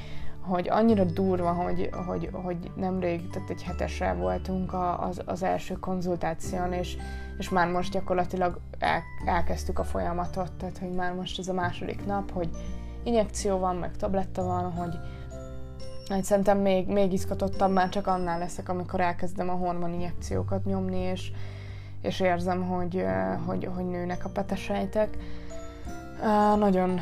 hogy 0.40 0.68
annyira 0.68 1.04
durva, 1.04 1.52
hogy, 1.52 1.90
hogy, 2.06 2.28
hogy 2.32 2.70
nemrég, 2.76 3.30
tehát 3.30 3.50
egy 3.50 3.62
hetesre 3.62 4.12
voltunk 4.12 4.72
a, 4.72 5.02
az, 5.06 5.22
az 5.24 5.42
első 5.42 5.74
konzultáción, 5.74 6.72
és, 6.72 6.96
és 7.38 7.48
már 7.48 7.68
most 7.68 7.92
gyakorlatilag 7.92 8.60
el, 8.78 9.02
elkezdtük 9.24 9.78
a 9.78 9.84
folyamatot, 9.84 10.52
tehát 10.52 10.78
hogy 10.78 10.92
már 10.92 11.14
most 11.14 11.38
ez 11.38 11.48
a 11.48 11.52
második 11.52 12.06
nap, 12.06 12.32
hogy 12.32 12.48
injekció 13.02 13.58
van, 13.58 13.76
meg 13.76 13.96
tabletta 13.96 14.44
van, 14.44 14.72
hogy, 14.72 14.94
Hát 16.08 16.24
szerintem 16.24 16.58
még, 16.58 16.86
még 16.86 17.12
izgatottabb 17.12 17.72
már 17.72 17.88
csak 17.88 18.06
annál 18.06 18.38
leszek, 18.38 18.68
amikor 18.68 19.00
elkezdem 19.00 19.48
a 19.48 19.52
hormon 19.52 19.92
injekciókat 19.92 20.64
nyomni, 20.64 20.98
és, 20.98 21.30
és 22.02 22.20
érzem, 22.20 22.62
hogy, 22.62 23.04
hogy, 23.46 23.68
hogy 23.74 23.84
nőnek 23.84 24.24
a 24.24 24.28
petesejtek. 24.28 25.16
Nagyon, 26.58 27.00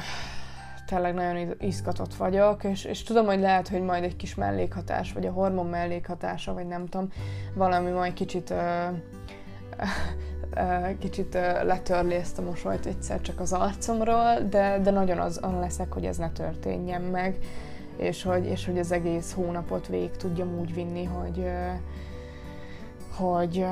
tényleg 0.86 1.14
nagyon 1.14 1.54
izgatott 1.58 2.14
vagyok, 2.14 2.64
és, 2.64 2.84
és 2.84 3.02
tudom, 3.02 3.26
hogy 3.26 3.40
lehet, 3.40 3.68
hogy 3.68 3.82
majd 3.82 4.04
egy 4.04 4.16
kis 4.16 4.34
mellékhatás, 4.34 5.12
vagy 5.12 5.26
a 5.26 5.32
hormon 5.32 5.66
mellékhatása, 5.66 6.54
vagy 6.54 6.66
nem 6.66 6.86
tudom, 6.86 7.08
valami 7.54 7.90
majd 7.90 8.12
kicsit 8.12 8.54
kicsit 10.98 11.34
letörli 11.62 12.14
ezt 12.14 12.38
a 12.38 12.42
mosolyt 12.42 12.86
egyszer 12.86 13.20
csak 13.20 13.40
az 13.40 13.52
arcomról, 13.52 14.34
de, 14.50 14.78
de 14.82 14.90
nagyon 14.90 15.18
azon 15.18 15.58
leszek, 15.58 15.92
hogy 15.92 16.04
ez 16.04 16.16
ne 16.16 16.30
történjen 16.30 17.02
meg 17.02 17.38
és 17.96 18.22
hogy, 18.22 18.46
és 18.46 18.66
hogy 18.66 18.78
az 18.78 18.92
egész 18.92 19.32
hónapot 19.32 19.86
végig 19.86 20.10
tudjam 20.10 20.58
úgy 20.58 20.74
vinni, 20.74 21.04
hogy, 21.04 21.44
hogy, 23.16 23.64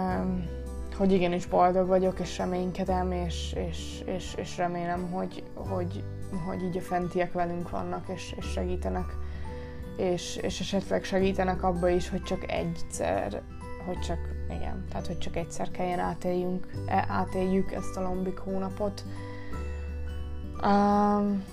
hogy 0.96 1.12
igenis 1.12 1.46
boldog 1.46 1.87
vagyok, 1.87 2.20
és 2.20 2.38
reménykedem, 2.38 3.12
és, 3.12 3.52
és, 3.68 4.02
és, 4.06 4.34
és 4.37 4.56
remélem, 4.56 5.10
hogy, 5.10 5.42
hogy, 5.54 6.04
hogy 6.46 6.62
így 6.62 6.76
a 6.76 6.80
fentiek 6.80 7.32
velünk 7.32 7.70
vannak, 7.70 8.04
és, 8.08 8.34
és 8.38 8.46
segítenek, 8.46 9.16
és, 9.96 10.37
és 10.37 10.60
esetleg 10.60 11.04
segítenek 11.04 11.62
abba 11.62 11.88
is, 11.88 12.08
hogy 12.08 12.22
csak 12.22 12.50
egyszer, 12.50 13.42
hogy 13.87 13.98
csak, 13.98 14.18
igen, 14.46 14.84
tehát 14.90 15.06
hogy 15.06 15.18
csak 15.18 15.37
egyszer 15.37 15.70
kelljen 15.70 15.98
átéljünk, 15.98 16.66
e, 16.87 17.04
átéljük 17.08 17.72
ezt 17.72 17.96
a 17.96 18.02
lombik 18.02 18.38
hónapot. 18.38 19.04
Um, 20.62 21.44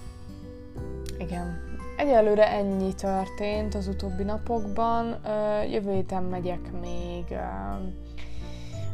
igen, 1.18 1.71
Egyelőre 1.98 2.52
ennyi 2.52 2.94
történt 2.94 3.76
az 3.76 3.88
utóbbi 3.88 4.24
napokban. 4.24 5.16
Jövő 5.70 5.94
héten 5.94 6.24
megyek 6.24 6.72
még 6.82 7.26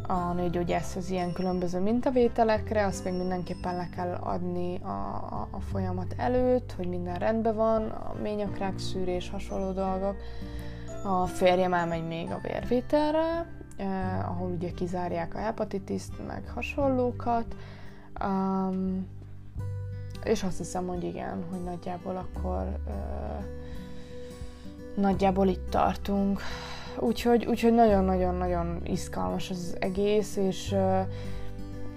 a 0.08 0.34
nőgyógyászhoz 0.34 1.10
ilyen 1.10 1.34
különböző 1.34 1.80
mintavételekre, 1.80 2.86
azt 2.86 3.04
még 3.04 3.14
mindenképpen 3.14 3.76
le 3.76 3.90
kell 3.96 4.14
adni 4.14 4.80
a, 4.84 4.88
a, 4.88 5.48
a 5.52 5.60
folyamat 5.60 6.14
előtt, 6.18 6.72
hogy 6.72 6.88
minden 6.88 7.16
rendben 7.16 7.56
van, 7.56 7.90
a 7.90 8.16
ményakrák 8.22 8.80
szűrés, 8.80 9.30
hasonló 9.30 9.72
dolgok. 9.72 10.16
A 11.04 11.26
férjem 11.26 11.74
elmegy 11.74 12.08
még 12.08 12.32
a 12.32 12.40
vérvételre, 12.42 13.46
eh, 13.78 14.30
ahol 14.30 14.50
ugye 14.50 14.72
kizárják 14.72 15.36
a 15.36 15.38
hepatitiszt, 15.38 16.28
meg 16.28 16.50
hasonlókat. 16.54 17.56
Um, 18.24 19.08
és 20.28 20.44
azt 20.44 20.58
hiszem, 20.58 20.88
hogy 20.88 21.04
igen, 21.04 21.44
hogy 21.50 21.64
nagyjából 21.64 22.16
akkor 22.16 22.80
ö, 22.88 22.92
nagyjából 25.02 25.48
itt 25.48 25.70
tartunk. 25.70 26.42
Úgyhogy, 27.00 27.46
úgyhogy 27.46 27.74
nagyon-nagyon-nagyon 27.74 28.82
izgalmas 28.84 29.50
az 29.50 29.76
egész, 29.80 30.36
és, 30.36 30.72
ö, 30.72 31.00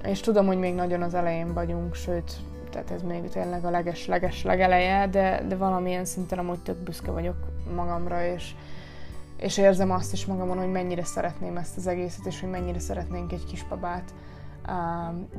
és 0.04 0.20
tudom, 0.20 0.46
hogy 0.46 0.58
még 0.58 0.74
nagyon 0.74 1.02
az 1.02 1.14
elején 1.14 1.54
vagyunk, 1.54 1.94
sőt, 1.94 2.32
tehát 2.70 2.90
ez 2.90 3.02
még 3.02 3.28
tényleg 3.28 3.64
a 3.64 3.70
leges-leges 3.70 4.44
legeleje, 4.44 5.06
de, 5.06 5.44
de 5.48 5.56
valamilyen 5.56 6.04
szinten 6.04 6.38
amúgy 6.38 6.62
tök 6.62 6.76
büszke 6.76 7.10
vagyok 7.10 7.36
magamra, 7.74 8.24
és, 8.24 8.54
és 9.36 9.58
érzem 9.58 9.90
azt 9.90 10.12
is 10.12 10.26
magamon, 10.26 10.58
hogy 10.58 10.70
mennyire 10.70 11.04
szeretném 11.04 11.56
ezt 11.56 11.76
az 11.76 11.86
egészet, 11.86 12.26
és 12.26 12.40
hogy 12.40 12.50
mennyire 12.50 12.78
szeretnénk 12.78 13.32
egy 13.32 13.44
kisbabát 13.44 14.12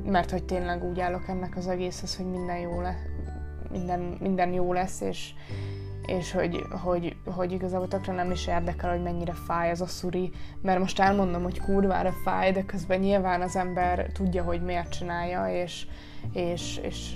mert 0.05 0.31
hogy 0.31 0.43
tényleg 0.43 0.83
úgy 0.83 0.99
állok 0.99 1.27
ennek 1.27 1.57
az 1.57 1.67
egészhez, 1.67 2.15
hogy 2.15 2.25
minden 2.25 2.57
jó, 2.57 2.81
le, 2.81 2.95
minden, 3.71 3.99
minden 4.19 4.53
jó 4.53 4.73
lesz, 4.73 5.01
és, 5.01 5.33
és 6.05 6.31
hogy, 6.31 6.63
hogy, 6.83 7.15
hogy 7.25 7.51
igazából 7.51 7.87
tökre 7.87 8.13
nem 8.13 8.31
is 8.31 8.47
érdekel, 8.47 8.89
hogy 8.91 9.01
mennyire 9.01 9.33
fáj 9.33 9.71
az 9.71 9.81
a 9.81 9.85
szuri, 9.85 10.31
mert 10.61 10.79
most 10.79 10.99
elmondom, 10.99 11.43
hogy 11.43 11.59
kurvára 11.59 12.11
fáj, 12.23 12.51
de 12.51 12.65
közben 12.65 12.99
nyilván 12.99 13.41
az 13.41 13.55
ember 13.55 14.05
tudja, 14.13 14.43
hogy 14.43 14.61
miért 14.61 14.91
csinálja, 14.91 15.61
és, 15.61 15.87
és, 16.33 16.77
és, 16.77 17.13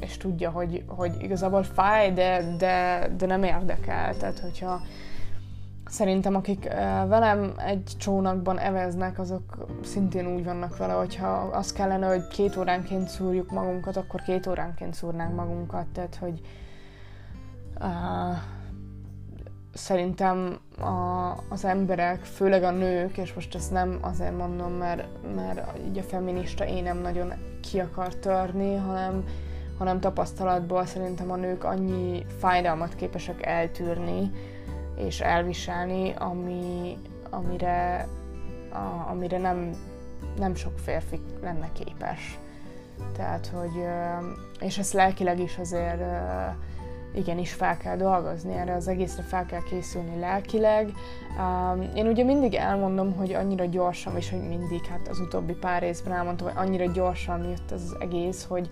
és 0.00 0.16
tudja, 0.16 0.50
hogy, 0.50 0.84
hogy 0.86 1.12
igazából 1.18 1.62
fáj, 1.62 2.12
de, 2.12 2.56
de, 2.58 3.08
de 3.16 3.26
nem 3.26 3.42
érdekel. 3.42 4.16
Tehát, 4.16 4.38
hogyha, 4.38 4.80
Szerintem 5.90 6.34
akik 6.34 6.64
velem 7.08 7.52
egy 7.56 7.92
csónakban 7.98 8.58
eveznek, 8.58 9.18
azok 9.18 9.66
szintén 9.82 10.34
úgy 10.34 10.44
vannak 10.44 10.76
vele, 10.76 10.92
hogyha 10.92 11.28
az 11.32 11.72
kellene, 11.72 12.08
hogy 12.08 12.28
két 12.28 12.56
óránként 12.56 13.08
szúrjuk 13.08 13.50
magunkat, 13.50 13.96
akkor 13.96 14.22
két 14.22 14.46
óránként 14.46 14.94
szúrnánk 14.94 15.34
magunkat. 15.34 15.86
Tehát, 15.86 16.16
hogy 16.16 16.40
uh, 17.80 18.36
szerintem 19.72 20.58
a, 20.78 21.30
az 21.48 21.64
emberek, 21.64 22.24
főleg 22.24 22.62
a 22.62 22.70
nők, 22.70 23.18
és 23.18 23.34
most 23.34 23.54
ezt 23.54 23.72
nem 23.72 23.98
azért 24.00 24.36
mondom, 24.36 24.72
mert, 24.72 25.06
mert 25.34 25.78
így 25.86 25.98
a 25.98 26.02
feminista 26.02 26.66
én 26.66 26.82
nem 26.82 26.98
nagyon 26.98 27.32
ki 27.62 27.80
akar 27.80 28.14
törni, 28.14 28.76
hanem, 28.76 29.24
hanem 29.78 30.00
tapasztalatból 30.00 30.86
szerintem 30.86 31.30
a 31.30 31.36
nők 31.36 31.64
annyi 31.64 32.24
fájdalmat 32.38 32.94
képesek 32.94 33.46
eltűrni, 33.46 34.30
és 35.06 35.20
elviselni, 35.20 36.14
ami, 36.18 36.96
amire, 37.30 38.08
a, 38.72 39.10
amire 39.10 39.38
nem, 39.38 39.70
nem 40.38 40.54
sok 40.54 40.78
férfi 40.78 41.20
lenne 41.42 41.68
képes. 41.72 42.38
Tehát, 43.16 43.46
hogy, 43.46 43.84
és 44.60 44.78
ezt 44.78 44.92
lelkileg 44.92 45.38
is 45.38 45.58
azért 45.58 46.02
igenis 47.14 47.52
fel 47.52 47.76
kell 47.76 47.96
dolgozni, 47.96 48.54
erre 48.54 48.74
az 48.74 48.88
egészre 48.88 49.22
fel 49.22 49.46
kell 49.46 49.62
készülni 49.62 50.18
lelkileg. 50.18 50.92
Én 51.94 52.06
ugye 52.06 52.24
mindig 52.24 52.54
elmondom, 52.54 53.12
hogy 53.12 53.32
annyira 53.32 53.64
gyorsan, 53.64 54.16
és 54.16 54.30
hogy 54.30 54.48
mindig, 54.48 54.84
hát 54.84 55.08
az 55.08 55.20
utóbbi 55.20 55.52
pár 55.52 55.82
részben 55.82 56.12
elmondtam, 56.12 56.46
hogy 56.46 56.66
annyira 56.66 56.92
gyorsan 56.92 57.44
jött 57.48 57.70
ez 57.70 57.82
az 57.82 57.96
egész, 58.00 58.44
hogy, 58.44 58.70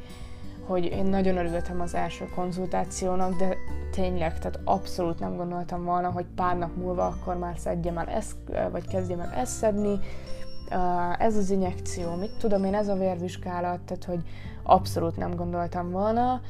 hogy 0.67 0.85
én 0.85 1.05
nagyon 1.05 1.37
örültem 1.37 1.81
az 1.81 1.95
első 1.95 2.29
konzultációnak, 2.35 3.39
de 3.39 3.57
tényleg, 3.99 4.39
tehát 4.39 4.61
abszolút 4.65 5.19
nem 5.19 5.37
gondoltam 5.37 5.85
volna, 5.85 6.11
hogy 6.11 6.27
pár 6.35 6.57
nap 6.57 6.77
múlva 6.77 7.07
akkor 7.07 7.37
már 7.37 7.59
szedjem 7.59 7.99
el 7.99 8.07
ezt, 8.07 8.37
vagy 8.71 8.89
kezdjem 8.89 9.21
el 9.21 9.33
ezt 9.33 9.53
szedni, 9.53 9.99
ez 11.19 11.37
az 11.37 11.51
injekció, 11.51 12.15
mit 12.15 12.37
tudom 12.39 12.65
én, 12.65 12.75
ez 12.75 12.89
a 12.89 12.95
vérvizsgálat, 12.95 13.81
tehát 13.81 14.05
hogy 14.05 14.23
abszolút 14.63 15.17
nem 15.17 15.35
gondoltam 15.35 15.91
volna. 15.91 16.41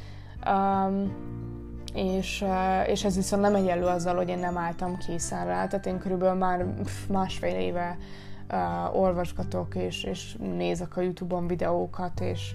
És, 1.94 2.44
és 2.86 3.04
ez 3.04 3.16
viszont 3.16 3.42
nem 3.42 3.54
egyenlő 3.54 3.86
azzal, 3.86 4.16
hogy 4.16 4.28
én 4.28 4.38
nem 4.38 4.56
álltam 4.56 4.96
készen 4.96 5.46
rá, 5.46 5.66
tehát 5.66 5.86
én 5.86 5.98
körülbelül 5.98 6.38
már 6.38 6.66
másfél 7.08 7.56
éve 7.56 7.96
uh, 8.50 9.00
olvasgatok, 9.00 9.74
és, 9.74 10.04
és 10.04 10.36
nézek 10.56 10.96
a 10.96 11.00
Youtube-on 11.00 11.46
videókat, 11.46 12.20
és, 12.20 12.54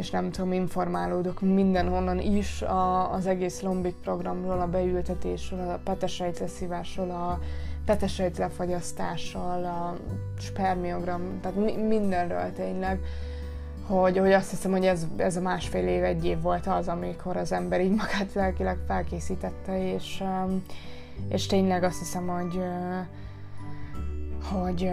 és 0.00 0.10
nem 0.10 0.30
tudom, 0.30 0.52
informálódok 0.52 1.40
mindenhonnan 1.40 2.20
is 2.20 2.62
a, 2.62 3.12
az 3.12 3.26
egész 3.26 3.60
Lombik 3.60 3.94
programról, 3.94 4.60
a 4.60 4.66
beültetésről, 4.66 5.68
a 5.68 5.80
petesejt 5.84 6.38
leszívásról, 6.38 7.10
a 7.10 7.38
petesejt 7.84 8.38
lefagyasztásról, 8.38 9.64
a 9.64 9.96
spermiogram, 10.38 11.40
tehát 11.40 11.56
mi, 11.56 11.76
mindenről 11.76 12.52
tényleg, 12.52 13.00
hogy, 13.86 14.18
hogy 14.18 14.32
azt 14.32 14.50
hiszem, 14.50 14.70
hogy 14.70 14.86
ez, 14.86 15.06
ez 15.16 15.36
a 15.36 15.40
másfél 15.40 15.88
év, 15.88 16.04
egy 16.04 16.24
év 16.24 16.40
volt 16.40 16.66
az, 16.66 16.88
amikor 16.88 17.36
az 17.36 17.52
ember 17.52 17.80
így 17.80 17.94
magát 17.94 18.32
lelkileg 18.34 18.78
felkészítette, 18.86 19.94
és, 19.94 20.22
és 21.28 21.46
tényleg 21.46 21.82
azt 21.82 21.98
hiszem, 21.98 22.26
hogy 22.26 22.62
hogy, 24.44 24.90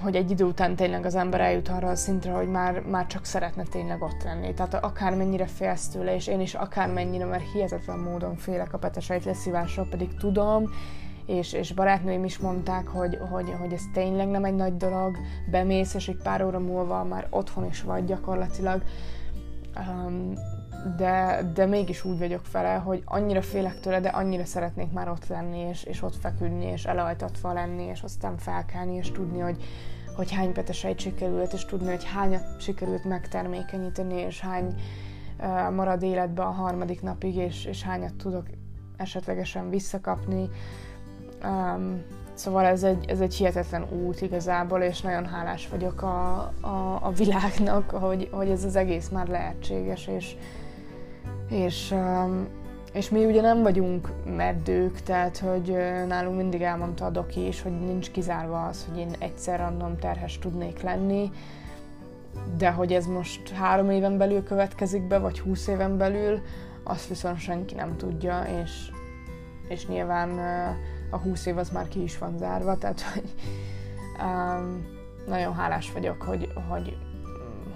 hogy 0.00 0.16
egy 0.16 0.30
idő 0.30 0.44
után 0.44 0.76
tényleg 0.76 1.04
az 1.04 1.14
ember 1.14 1.40
eljut 1.40 1.68
arra 1.68 1.88
a 1.88 1.96
szintre, 1.96 2.32
hogy 2.32 2.48
már, 2.48 2.80
már 2.80 3.06
csak 3.06 3.24
szeretne 3.24 3.62
tényleg 3.62 4.02
ott 4.02 4.22
lenni. 4.24 4.54
Tehát 4.54 4.74
akármennyire 4.74 5.46
félsz 5.46 5.88
tőle, 5.88 6.14
és 6.14 6.26
én 6.26 6.40
is 6.40 6.54
akármennyire, 6.54 7.24
mert 7.24 7.52
hihetetlen 7.52 7.98
módon 7.98 8.36
félek 8.36 8.72
a 8.72 8.78
petesejt 8.78 9.24
leszívásról, 9.24 9.86
pedig 9.90 10.14
tudom, 10.14 10.70
és, 11.26 11.52
és 11.52 11.72
barátnőim 11.72 12.24
is 12.24 12.38
mondták, 12.38 12.88
hogy, 12.88 13.18
hogy, 13.30 13.54
hogy 13.60 13.72
ez 13.72 13.82
tényleg 13.92 14.28
nem 14.28 14.44
egy 14.44 14.54
nagy 14.54 14.76
dolog, 14.76 15.16
bemész, 15.50 15.94
és 15.94 16.08
egy 16.08 16.20
pár 16.22 16.44
óra 16.44 16.58
múlva 16.58 17.04
már 17.04 17.26
otthon 17.30 17.66
is 17.66 17.82
vagy 17.82 18.04
gyakorlatilag. 18.04 18.82
Um, 19.76 20.32
de, 20.96 21.40
de 21.54 21.66
mégis 21.66 22.04
úgy 22.04 22.18
vagyok 22.18 22.50
vele, 22.50 22.74
hogy 22.74 23.02
annyira 23.04 23.42
félek 23.42 23.80
tőle, 23.80 24.00
de 24.00 24.08
annyira 24.08 24.44
szeretnék 24.44 24.92
már 24.92 25.08
ott 25.08 25.26
lenni, 25.26 25.58
és, 25.58 25.82
és 25.84 26.02
ott 26.02 26.16
feküdni, 26.16 26.64
és 26.64 26.84
elajtatva 26.84 27.52
lenni, 27.52 27.82
és 27.82 28.02
aztán 28.02 28.36
felkelni, 28.36 28.94
és 28.94 29.10
tudni, 29.10 29.38
hogy, 29.38 29.64
hogy 30.16 30.32
hány 30.32 30.52
petesejt 30.52 30.98
sikerült, 30.98 31.52
és 31.52 31.64
tudni, 31.64 31.88
hogy 31.88 32.04
hányat 32.04 32.60
sikerült 32.60 33.04
megtermékenyíteni, 33.04 34.20
és 34.20 34.40
hány 34.40 34.74
uh, 35.38 35.74
marad 35.74 36.02
életbe 36.02 36.42
a 36.42 36.50
harmadik 36.50 37.02
napig, 37.02 37.36
és, 37.36 37.64
és 37.64 37.82
hányat 37.82 38.14
tudok 38.14 38.46
esetlegesen 38.96 39.70
visszakapni. 39.70 40.50
Um, 41.44 42.02
szóval 42.34 42.64
ez 42.64 42.82
egy, 42.82 43.04
ez 43.08 43.20
egy 43.20 43.34
hihetetlen 43.34 43.86
út 43.90 44.20
igazából, 44.20 44.80
és 44.80 45.00
nagyon 45.00 45.26
hálás 45.26 45.68
vagyok 45.68 46.02
a, 46.02 46.36
a, 46.60 46.98
a 47.02 47.10
világnak, 47.10 47.90
hogy, 47.90 48.28
hogy 48.32 48.50
ez 48.50 48.64
az 48.64 48.76
egész 48.76 49.08
már 49.08 49.26
lehetséges, 49.26 50.06
és, 50.06 50.36
és, 51.48 51.90
um, 51.90 52.48
és 52.92 53.10
mi 53.10 53.24
ugye 53.24 53.40
nem 53.40 53.62
vagyunk 53.62 54.12
meddők, 54.36 55.00
tehát 55.00 55.38
hogy 55.38 55.76
nálunk 56.06 56.36
mindig 56.36 56.62
elmondta 56.62 57.04
a 57.04 57.10
doki 57.10 57.46
is, 57.46 57.62
hogy 57.62 57.80
nincs 57.80 58.10
kizárva 58.10 58.66
az, 58.66 58.86
hogy 58.88 58.98
én 58.98 59.10
egyszer 59.18 59.60
annom 59.60 59.98
terhes 59.98 60.38
tudnék 60.38 60.82
lenni, 60.82 61.30
de 62.56 62.70
hogy 62.70 62.92
ez 62.92 63.06
most 63.06 63.48
három 63.48 63.90
éven 63.90 64.18
belül 64.18 64.42
következik 64.42 65.02
be, 65.02 65.18
vagy 65.18 65.40
húsz 65.40 65.66
éven 65.66 65.96
belül, 65.96 66.40
azt 66.84 67.08
viszont 67.08 67.38
senki 67.38 67.74
nem 67.74 67.96
tudja, 67.96 68.42
és, 68.62 68.90
és 69.68 69.86
nyilván 69.86 70.38
a 71.10 71.16
húsz 71.16 71.46
év 71.46 71.58
az 71.58 71.70
már 71.70 71.88
ki 71.88 72.02
is 72.02 72.18
van 72.18 72.38
zárva, 72.38 72.78
tehát 72.78 73.00
hogy 73.00 73.34
um, 74.20 74.86
nagyon 75.26 75.54
hálás 75.54 75.92
vagyok, 75.92 76.22
hogy, 76.22 76.52
hogy, 76.68 76.96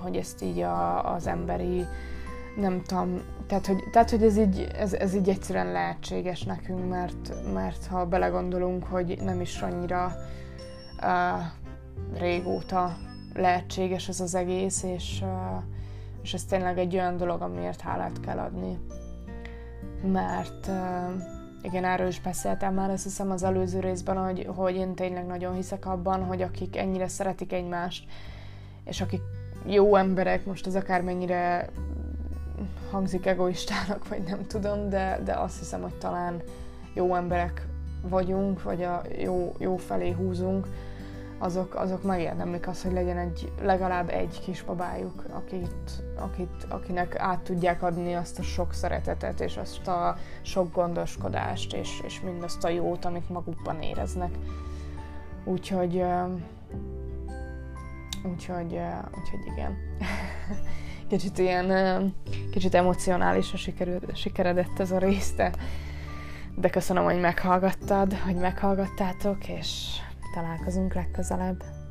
hogy 0.02 0.16
ezt 0.16 0.42
így 0.42 0.60
a, 0.60 1.12
az 1.14 1.26
emberi 1.26 1.84
nem 2.56 2.82
tudom, 2.82 3.20
tehát 3.46 3.66
hogy, 3.66 3.84
tehát, 3.90 4.10
hogy 4.10 4.22
ez, 4.22 4.38
így, 4.38 4.68
ez, 4.74 4.92
ez 4.92 5.14
így 5.14 5.28
egyszerűen 5.28 5.72
lehetséges 5.72 6.42
nekünk, 6.42 6.88
mert, 6.88 7.52
mert 7.52 7.86
ha 7.86 8.06
belegondolunk, 8.06 8.84
hogy 8.84 9.18
nem 9.22 9.40
is 9.40 9.60
annyira 9.60 10.12
uh, 11.02 12.18
régóta 12.18 12.96
lehetséges 13.34 14.08
ez 14.08 14.20
az 14.20 14.34
egész, 14.34 14.82
és, 14.82 15.20
uh, 15.22 15.62
és 16.22 16.34
ez 16.34 16.44
tényleg 16.44 16.78
egy 16.78 16.94
olyan 16.94 17.16
dolog, 17.16 17.42
amiért 17.42 17.80
hálát 17.80 18.20
kell 18.20 18.38
adni. 18.38 18.78
Mert 20.12 20.66
uh, 20.66 21.22
igen, 21.62 21.84
erről 21.84 22.06
is 22.06 22.20
beszéltem 22.20 22.74
már, 22.74 22.90
azt 22.90 23.02
hiszem 23.02 23.30
az 23.30 23.42
előző 23.42 23.80
részben, 23.80 24.24
hogy, 24.24 24.48
hogy 24.56 24.74
én 24.74 24.94
tényleg 24.94 25.26
nagyon 25.26 25.54
hiszek 25.54 25.86
abban, 25.86 26.24
hogy 26.24 26.42
akik 26.42 26.76
ennyire 26.76 27.08
szeretik 27.08 27.52
egymást, 27.52 28.04
és 28.84 29.00
akik 29.00 29.20
jó 29.66 29.96
emberek, 29.96 30.44
most 30.44 30.66
az 30.66 30.74
akármennyire 30.74 31.68
hangzik 32.92 33.26
egoistának, 33.26 34.08
vagy 34.08 34.22
nem 34.22 34.46
tudom, 34.46 34.88
de, 34.88 35.20
de 35.24 35.32
azt 35.32 35.58
hiszem, 35.58 35.82
hogy 35.82 35.94
talán 35.94 36.42
jó 36.94 37.14
emberek 37.14 37.66
vagyunk, 38.02 38.62
vagy 38.62 38.82
a 38.82 39.02
jó, 39.18 39.54
jó 39.58 39.76
felé 39.76 40.10
húzunk, 40.10 40.66
azok, 41.38 41.74
azok 41.74 42.02
megérdemlik 42.02 42.68
azt, 42.68 42.82
hogy 42.82 42.92
legyen 42.92 43.18
egy, 43.18 43.52
legalább 43.62 44.08
egy 44.08 44.40
kis 44.40 44.62
babájuk, 44.62 45.24
akit, 45.30 46.02
akit, 46.18 46.66
akinek 46.68 47.18
át 47.18 47.40
tudják 47.40 47.82
adni 47.82 48.14
azt 48.14 48.38
a 48.38 48.42
sok 48.42 48.72
szeretetet, 48.72 49.40
és 49.40 49.56
azt 49.56 49.88
a 49.88 50.16
sok 50.42 50.72
gondoskodást, 50.72 51.74
és, 51.74 52.00
és 52.04 52.20
mindazt 52.20 52.64
a 52.64 52.68
jót, 52.68 53.04
amit 53.04 53.28
magukban 53.28 53.82
éreznek. 53.82 54.34
Úgyhogy, 55.44 56.04
úgyhogy, 58.24 58.80
úgyhogy 59.18 59.46
igen. 59.52 59.76
kicsit 61.12 61.38
ilyen, 61.38 62.14
kicsit 62.50 62.74
emocionálisra 62.74 63.56
sikerült, 63.56 64.16
sikeredett 64.16 64.78
ez 64.78 64.90
a 64.90 64.98
rész, 64.98 65.34
de, 65.36 65.52
de 66.54 66.70
köszönöm, 66.70 67.04
hogy 67.04 67.20
meghallgattad, 67.20 68.14
hogy 68.14 68.34
meghallgattátok, 68.34 69.48
és 69.48 69.96
találkozunk 70.34 70.94
legközelebb. 70.94 71.81